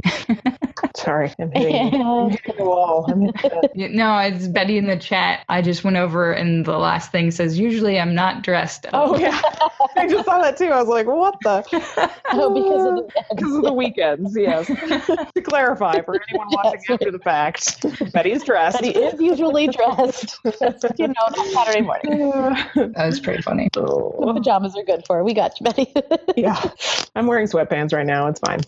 [0.95, 3.05] Sorry, I'm hitting, I'm hitting the wall.
[3.07, 5.43] Hitting No, it's Betty in the chat.
[5.49, 9.39] I just went over, and the last thing says, "Usually, I'm not dressed." oh yeah,
[9.95, 10.65] I just saw that too.
[10.71, 11.63] I was like, what the?
[12.31, 14.35] Oh, because of the because of the weekends.
[14.37, 14.67] Yes.
[14.67, 16.89] to clarify for anyone watching Yes.
[16.89, 18.66] after the fact, Betty's dressed.
[18.73, 20.37] Betty is usually dressed.
[20.97, 22.29] you know, not Saturday morning.
[22.93, 23.69] that was pretty funny.
[23.73, 25.23] The pajamas are good for her.
[25.23, 25.93] We got you, Betty.
[26.37, 26.61] yeah,
[27.15, 28.27] I'm wearing sweatpants right now.
[28.27, 28.63] It's fine.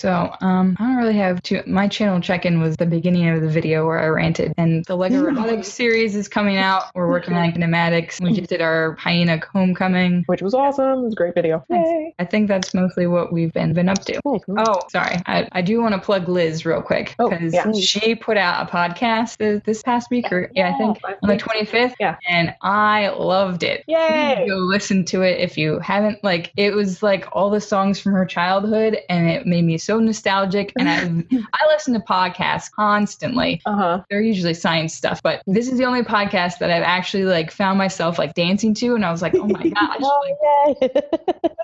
[0.00, 1.62] So, um, I don't really have too.
[1.66, 5.22] My channel check-in was the beginning of the video where I ranted, and the Lego
[5.22, 6.84] Robotics series is coming out.
[6.94, 8.20] We're working on kinematics.
[8.20, 10.24] We just did our Hyena Homecoming.
[10.26, 10.98] Which was awesome.
[11.00, 11.64] It was a great video.
[11.70, 12.14] Yay.
[12.18, 14.20] I think that's mostly what we've been been up to.
[14.24, 14.40] Nice.
[14.66, 15.16] Oh, sorry.
[15.26, 17.70] I, I do want to plug Liz real quick Oh, because yeah.
[17.72, 21.36] she put out a podcast this, this past week, or yeah, I think on the
[21.36, 21.94] 25th.
[22.00, 22.16] Yeah.
[22.28, 23.84] And I loved it.
[23.86, 24.46] Yay.
[24.48, 26.22] Go listen to it if you haven't.
[26.24, 29.98] Like, it was like all the songs from her childhood, and it made me so
[29.98, 30.72] nostalgic.
[30.78, 33.60] And I, I listen to podcasts constantly.
[33.66, 34.02] Uh huh.
[34.10, 37.78] They're usually science stuff, but this is the only podcast that I've actually like found
[37.78, 40.88] myself like dancing to, and I was like, oh my gosh, like, Oh, yay.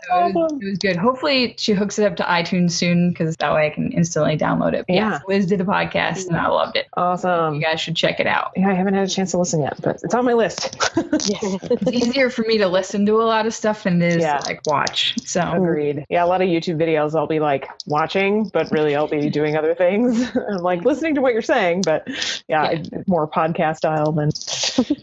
[0.09, 0.97] so it, was, it was good.
[0.97, 4.75] Hopefully, she hooks it up to iTunes soon because that way I can instantly download
[4.75, 4.85] it.
[4.87, 5.11] But Yeah.
[5.13, 6.87] yes, Liz did a podcast and I loved it.
[6.97, 7.29] Awesome.
[7.31, 7.61] You Awesome.
[7.61, 8.53] guys should check it out.
[8.57, 10.77] Yeah, I haven't had a chance to listen yet, but it's on my list.
[11.71, 14.39] It's easier for me to listen to a lot of stuff than it is Yeah.
[14.39, 15.15] to like watch.
[15.27, 16.05] So Agreed.
[16.09, 19.57] Yeah, a lot of YouTube videos I'll be like watching, but really I'll be doing
[19.57, 20.31] other things.
[20.51, 22.07] I'm like listening to what you're saying, but
[22.49, 22.81] yeah, Yeah.
[22.95, 24.31] it's more podcast style than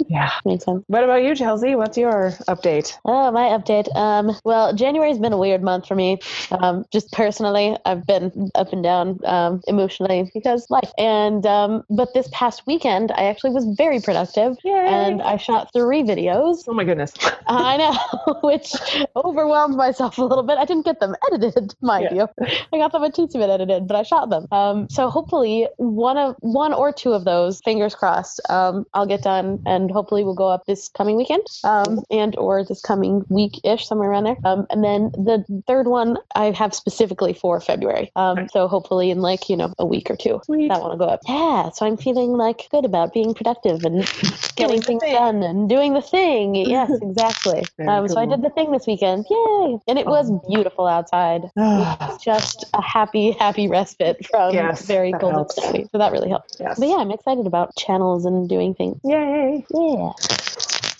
[0.09, 0.31] Yeah.
[0.45, 0.83] Makes sense.
[0.87, 1.75] What about you, Chelsea?
[1.75, 2.97] What's your update?
[3.05, 3.93] Oh, my update.
[3.95, 6.19] Um, well, January's been a weird month for me.
[6.51, 10.91] Um, just personally, I've been up and down um, emotionally because life.
[10.97, 14.71] And um, but this past weekend, I actually was very productive, Yay.
[14.87, 16.63] and I shot three videos.
[16.67, 17.13] Oh my goodness.
[17.47, 18.73] I know, which
[19.15, 20.57] overwhelmed myself a little bit.
[20.57, 22.27] I didn't get them edited, mind Yeah.
[22.39, 22.57] you.
[22.73, 24.47] I got them a teensy bit edited, but I shot them.
[24.51, 29.21] Um, so hopefully one of one or two of those, fingers crossed, um, I'll get
[29.23, 33.59] done, and hopefully we'll go up this coming weekend, um, and or this coming week
[33.63, 34.37] ish, somewhere around there.
[34.43, 38.11] Um, and then the third one I have specifically for February.
[38.15, 40.69] Um, so hopefully in like you know a week or two, Sweet.
[40.69, 41.21] that one will go up.
[41.27, 41.34] Yeah,
[41.73, 44.01] so I'm feeling like good about being productive and
[44.55, 45.13] getting things thing.
[45.13, 46.55] done and doing the thing.
[46.75, 47.63] Yes, exactly.
[47.87, 49.25] Um, so I did the thing this weekend.
[49.29, 49.77] Yay!
[49.87, 51.51] And it was beautiful outside.
[52.21, 55.87] Just a happy, happy respite from Yes, very cold and snowy.
[55.91, 56.57] So that really helped.
[56.59, 56.79] yes.
[56.79, 58.99] But yeah, I'm excited about channels and doing things.
[59.03, 59.65] Yay.
[59.69, 60.11] Yeah.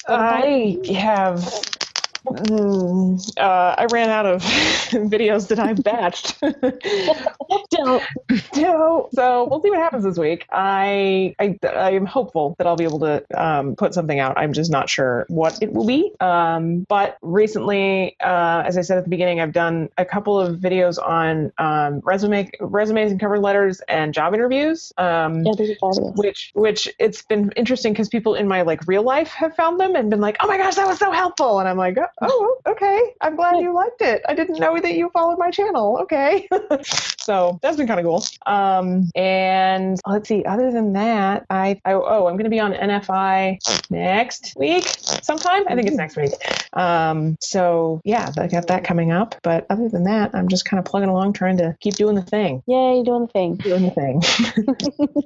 [0.07, 1.43] I have.
[2.25, 6.35] Mm, uh, I ran out of videos that I've batched.
[7.71, 8.03] Don't.
[8.55, 9.09] no.
[9.13, 10.45] So we'll see what happens this week.
[10.51, 14.37] I, I I am hopeful that I'll be able to um, put something out.
[14.37, 16.11] I'm just not sure what it will be.
[16.19, 20.57] Um, but recently, uh, as I said at the beginning, I've done a couple of
[20.57, 24.91] videos on um, resume resumes and cover letters and job interviews.
[24.97, 26.17] Um, Yeah, these are fabulous.
[26.17, 29.95] which which it's been interesting because people in my like real life have found them
[29.95, 32.57] and been like oh my gosh that was so helpful and i'm like oh Oh,
[32.65, 33.13] okay.
[33.21, 34.21] I'm glad you liked it.
[34.27, 35.99] I didn't know that you followed my channel.
[36.03, 36.47] Okay
[37.25, 41.93] so that's been kind of cool um and let's see other than that i, I
[41.93, 43.57] oh i'm gonna be on nfi
[43.89, 44.83] next week
[45.23, 46.31] sometime i think it's next week
[46.73, 50.79] um so yeah i got that coming up but other than that i'm just kind
[50.79, 53.55] of plugging along trying to keep doing the thing Yay, doing the thing.
[53.55, 54.21] doing the thing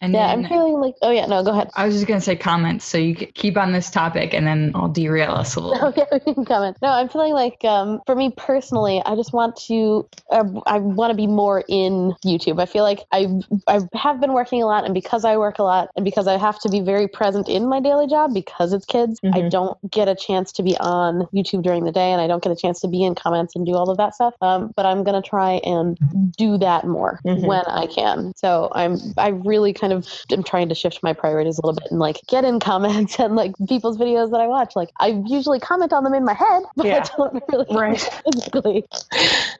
[0.00, 0.94] And Yeah, then I'm feeling like.
[1.02, 1.70] Oh yeah, no, go ahead.
[1.74, 4.88] I was just gonna say comments, so you keep on this topic, and then I'll
[4.88, 5.78] derail us a little.
[5.88, 6.76] Okay, we can comment.
[6.82, 11.10] No, I'm feeling like, um, for me personally, I just want to, uh, I want
[11.10, 12.60] to be more in YouTube.
[12.60, 13.28] I feel like I
[13.66, 16.36] I have been working a lot, and because I work a lot, and because I
[16.38, 19.50] have to be very present in my daily job because it's kids, I Mhm.
[19.50, 22.52] don't get a chance to be on YouTube during the day, and I don't get
[22.52, 24.34] a chance to be in comments and do all of that stuff.
[24.40, 25.98] Um, but I'm gonna try and
[26.36, 27.46] do that more Mhm.
[27.46, 28.32] when I can.
[28.36, 31.90] So I'm I really kind of am trying to shift my priorities a little bit
[31.90, 34.74] and like get in comments and like people's videos that I watch.
[34.76, 37.04] Like I usually comment on them in my head, but Yeah.
[37.04, 38.00] I don't really Right.
[38.32, 38.86] physically.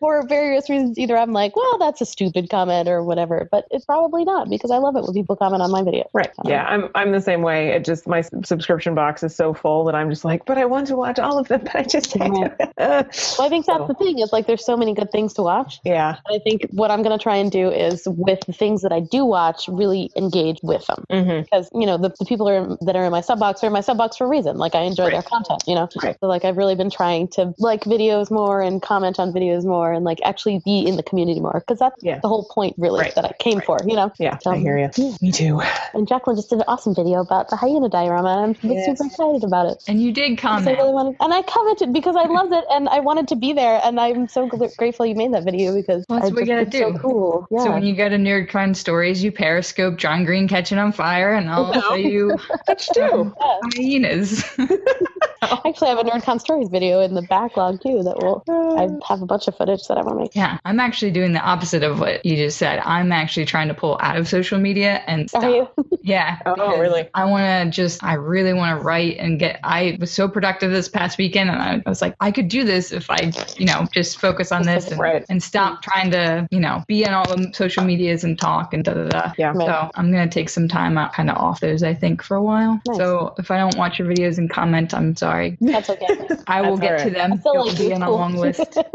[0.01, 3.85] For various reasons, either I'm like, well, that's a stupid comment or whatever, but it's
[3.85, 6.09] probably not because I love it when people comment on my video.
[6.13, 6.31] Right.
[6.45, 7.69] Yeah, I'm I'm the same way.
[7.69, 10.87] It just my subscription box is so full that I'm just like, but I want
[10.89, 12.33] to watch all of them, but I just can't.
[12.33, 14.19] Well, I think that's So- the thing.
[14.19, 15.81] Is like there's so many good things to watch.
[15.85, 16.17] yeah.
[16.31, 19.25] I think what I'm gonna try and do is with the things that I do
[19.25, 21.05] watch, really engage with them.
[21.11, 21.43] Mm-hmm.
[21.43, 23.73] because you know the, the people are, that are in my sub box are in
[23.73, 26.17] my sub box for a reason like i enjoy their content you know Right.
[26.21, 29.93] so like i've really been trying to like videos more and comment on videos more
[29.93, 32.19] and like actually be in the community more because that's Yeah.
[32.21, 33.15] the whole point really Right.
[33.15, 34.91] that i came for you know Yeah, I Um, hear you.
[34.97, 35.13] yeah.
[35.21, 35.61] Me too.
[35.95, 38.87] and jacqueline just did an awesome video about the hyena diorama and i'm Yes.
[38.87, 40.79] super excited about it And you did because I comment.
[40.79, 43.81] really wanted, and I commented because I loved it, and I wanted to be there,
[43.85, 46.47] and I'm so gl- grateful you made that video because Well, that's I what we
[46.47, 46.99] just- gotta it's do.
[46.99, 47.65] So cool, yeah.
[47.65, 51.49] So when you go to NerdCon stories, you periscope John Green catching on fire, and
[51.51, 51.81] I'll No.
[51.81, 52.37] show you
[52.67, 53.33] That's true.
[53.41, 53.59] Yeah.
[53.77, 54.45] hyenas.
[55.67, 58.43] Actually, I have a NerdCon Stories video in the backlog too that will.
[58.49, 60.35] I um, have a bunch of footage that I want to make.
[60.37, 62.81] yeah, I'm actually doing the opposite of what you just said.
[62.85, 65.45] I'm actually trying to pull out of social media and stop.
[65.45, 65.69] Are you?
[66.03, 66.39] Yeah.
[66.59, 67.09] Oh, really?
[67.15, 70.73] I want to just, I really want to write and get, I was so productive
[70.73, 73.67] this past weekend and I, I was like, I could do this if I, you
[73.67, 75.25] know, just focus on this and, Right.
[75.29, 78.83] and stop trying to, you know, be on all the social medias and talk and
[78.85, 79.33] da da da.
[79.39, 79.53] Yeah.
[79.55, 79.67] Right.
[79.67, 82.37] So I'm going to take some time out kind of off those, I think, for
[82.37, 82.81] a while.
[82.87, 82.97] Nice.
[82.97, 85.59] So if I don't watch your videos and comment, I'm sorry.
[85.61, 86.07] That's okay.
[86.47, 87.33] I will That's get all to them.
[87.33, 87.95] I feel It will like be you.
[87.95, 88.79] on a long list.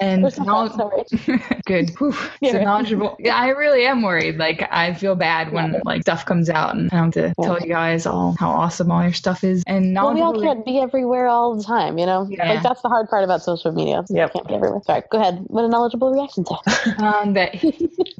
[0.00, 1.02] And There's no now-
[1.66, 1.90] Good.
[1.98, 2.14] Whew.
[2.40, 2.64] Yeah, So right.
[2.64, 3.16] knowledgeable.
[3.18, 4.36] Yeah, I really am worried.
[4.38, 7.44] Like I feel bad when like stuff comes out and I have to Yeah.
[7.44, 9.62] tell you guys all how awesome all your stuff is.
[9.66, 12.26] And Well, we all can't be everywhere all the time, you know?
[12.30, 12.48] Yeah.
[12.48, 14.02] Like, that's the hard part about social media.
[14.06, 14.30] so Yep.
[14.34, 14.80] You can't be everywhere.
[14.86, 15.44] Sorry, go ahead.
[15.48, 16.56] What a knowledgeable reaction to.
[17.04, 17.54] um, that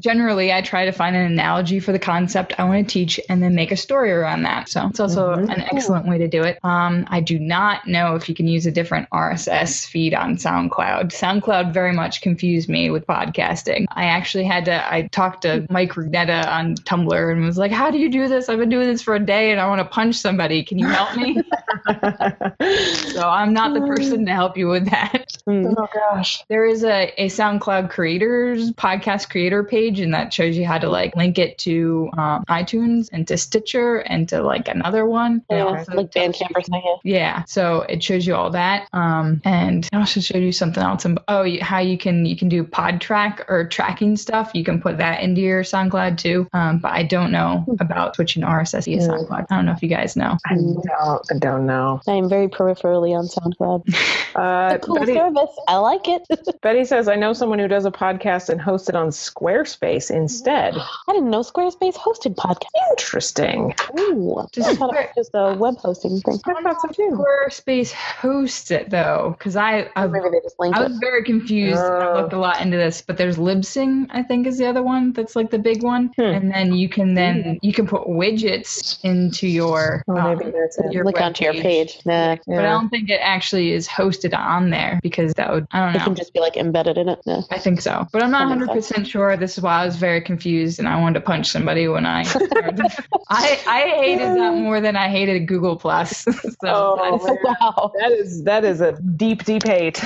[0.00, 3.42] generally I try to find an analogy for the concept I want to teach and
[3.42, 4.68] then make a story around that.
[4.68, 5.54] So it's also Mhm.
[5.54, 6.58] an excellent way to do it.
[6.62, 11.12] Um, I do not know if you can use a different RSS feed on SoundCloud.
[11.12, 13.86] SoundCloud very much confused me with podcasting.
[13.92, 17.90] I actually had to, I talked to Mike Rugnetta on Tumblr and was like, How
[17.90, 18.48] do you do this?
[18.48, 20.62] I've been doing this for a day and I want to punch somebody.
[20.62, 21.34] Can you help me?
[23.12, 25.36] so I'm not the person to help you with that.
[25.48, 25.74] Mm.
[25.76, 26.44] oh gosh.
[26.48, 30.88] There is a, a SoundCloud creators podcast creator page, and that shows you how to
[30.88, 35.42] like link it to um, iTunes and to Stitcher and to like another one.
[35.50, 36.87] Yeah, also like tells Bandcamp or something.
[37.04, 37.18] Yeah.
[37.18, 41.06] yeah, so it shows you all that, um, and it also showed you something else.
[41.28, 44.50] Oh, you- how you can you can do Podtrac or tracking stuff.
[44.54, 46.48] You can put that into your SoundCloud too.
[46.52, 49.06] Um, but I don't know about switching RSS via Yeah.
[49.08, 49.46] SoundCloud.
[49.50, 50.36] I don't know if you guys know.
[50.46, 52.00] I don't, I don't know.
[52.08, 53.84] I am very peripherally on SoundCloud.
[54.38, 55.50] Uh, Cool Betty, service.
[55.68, 56.22] I like it.
[56.62, 60.74] Betty says, I know someone who does a podcast and hosts it on Squarespace instead.
[61.08, 62.66] I didn't know Squarespace hosted podcasts.
[62.92, 63.74] Interesting.
[63.98, 66.38] Ooh, Just I thought it was just a web hosting thing.
[66.46, 67.10] I thought so too.
[67.12, 70.88] Squarespace hosts it though, because I I've, Maybe they just linked I it.
[70.88, 71.78] was very confused.
[71.80, 72.20] I Oh.
[72.22, 75.34] looked a lot into this, but there's Libsyn, I think, is the other one that's
[75.36, 76.22] like the big one, Hmm.
[76.22, 80.78] and then you can then you can put widgets into your Oh, um, maybe that's
[80.78, 80.92] it.
[80.92, 82.00] your Look web onto your page.
[82.04, 85.84] Nah, But I don't think it actually is hosted on there because that would I
[85.84, 86.00] don't know.
[86.00, 87.20] It can just be like embedded in it.
[87.26, 87.42] Yeah.
[87.50, 89.36] I think so, but I'm not 100 percent sure.
[89.36, 92.24] This is why I was very confused, and I wanted to punch somebody when I.
[93.30, 96.24] I I hated that more than I hated Google Plus.
[96.62, 100.02] so Oh, that is, wow, that is that is a deep, deep hate.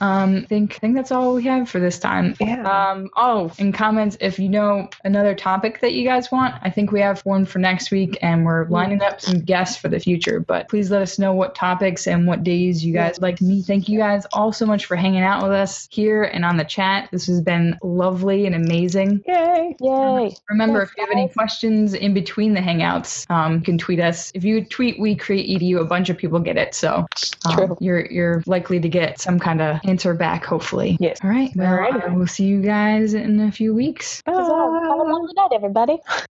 [0.00, 2.34] Um, I think I think that's all we have for this time.
[2.40, 2.90] yeah.
[2.90, 6.92] Um, oh, in comments, if you know another topic that you guys want, I think
[6.92, 10.40] we have one for next week, and we're lining up some guests for the future.
[10.40, 13.62] But please let us know what topics and what days you guys would like me.
[13.62, 16.64] Thank you guys all so much for hanging out with us here and on the
[16.64, 17.08] chat.
[17.12, 19.22] This has been lovely and amazing.
[19.26, 19.76] Yay.
[19.80, 20.36] Yay.
[20.48, 24.00] Remember, Yes, if you have any questions in between the hangouts, um, you can tweet
[24.00, 24.30] us.
[24.34, 27.06] If you tweet "We Create Edu," a bunch of people get it, so
[27.46, 27.76] um, True.
[27.80, 30.44] you're you're likely to get some kind of answer back.
[30.44, 30.96] Hopefully.
[31.00, 31.18] Yes.
[31.22, 31.50] All right.
[31.54, 32.10] Well, Alrighty.
[32.10, 34.22] uh, we'll see you guys in a few weeks.
[34.26, 35.98] Have a lovely night, everybody.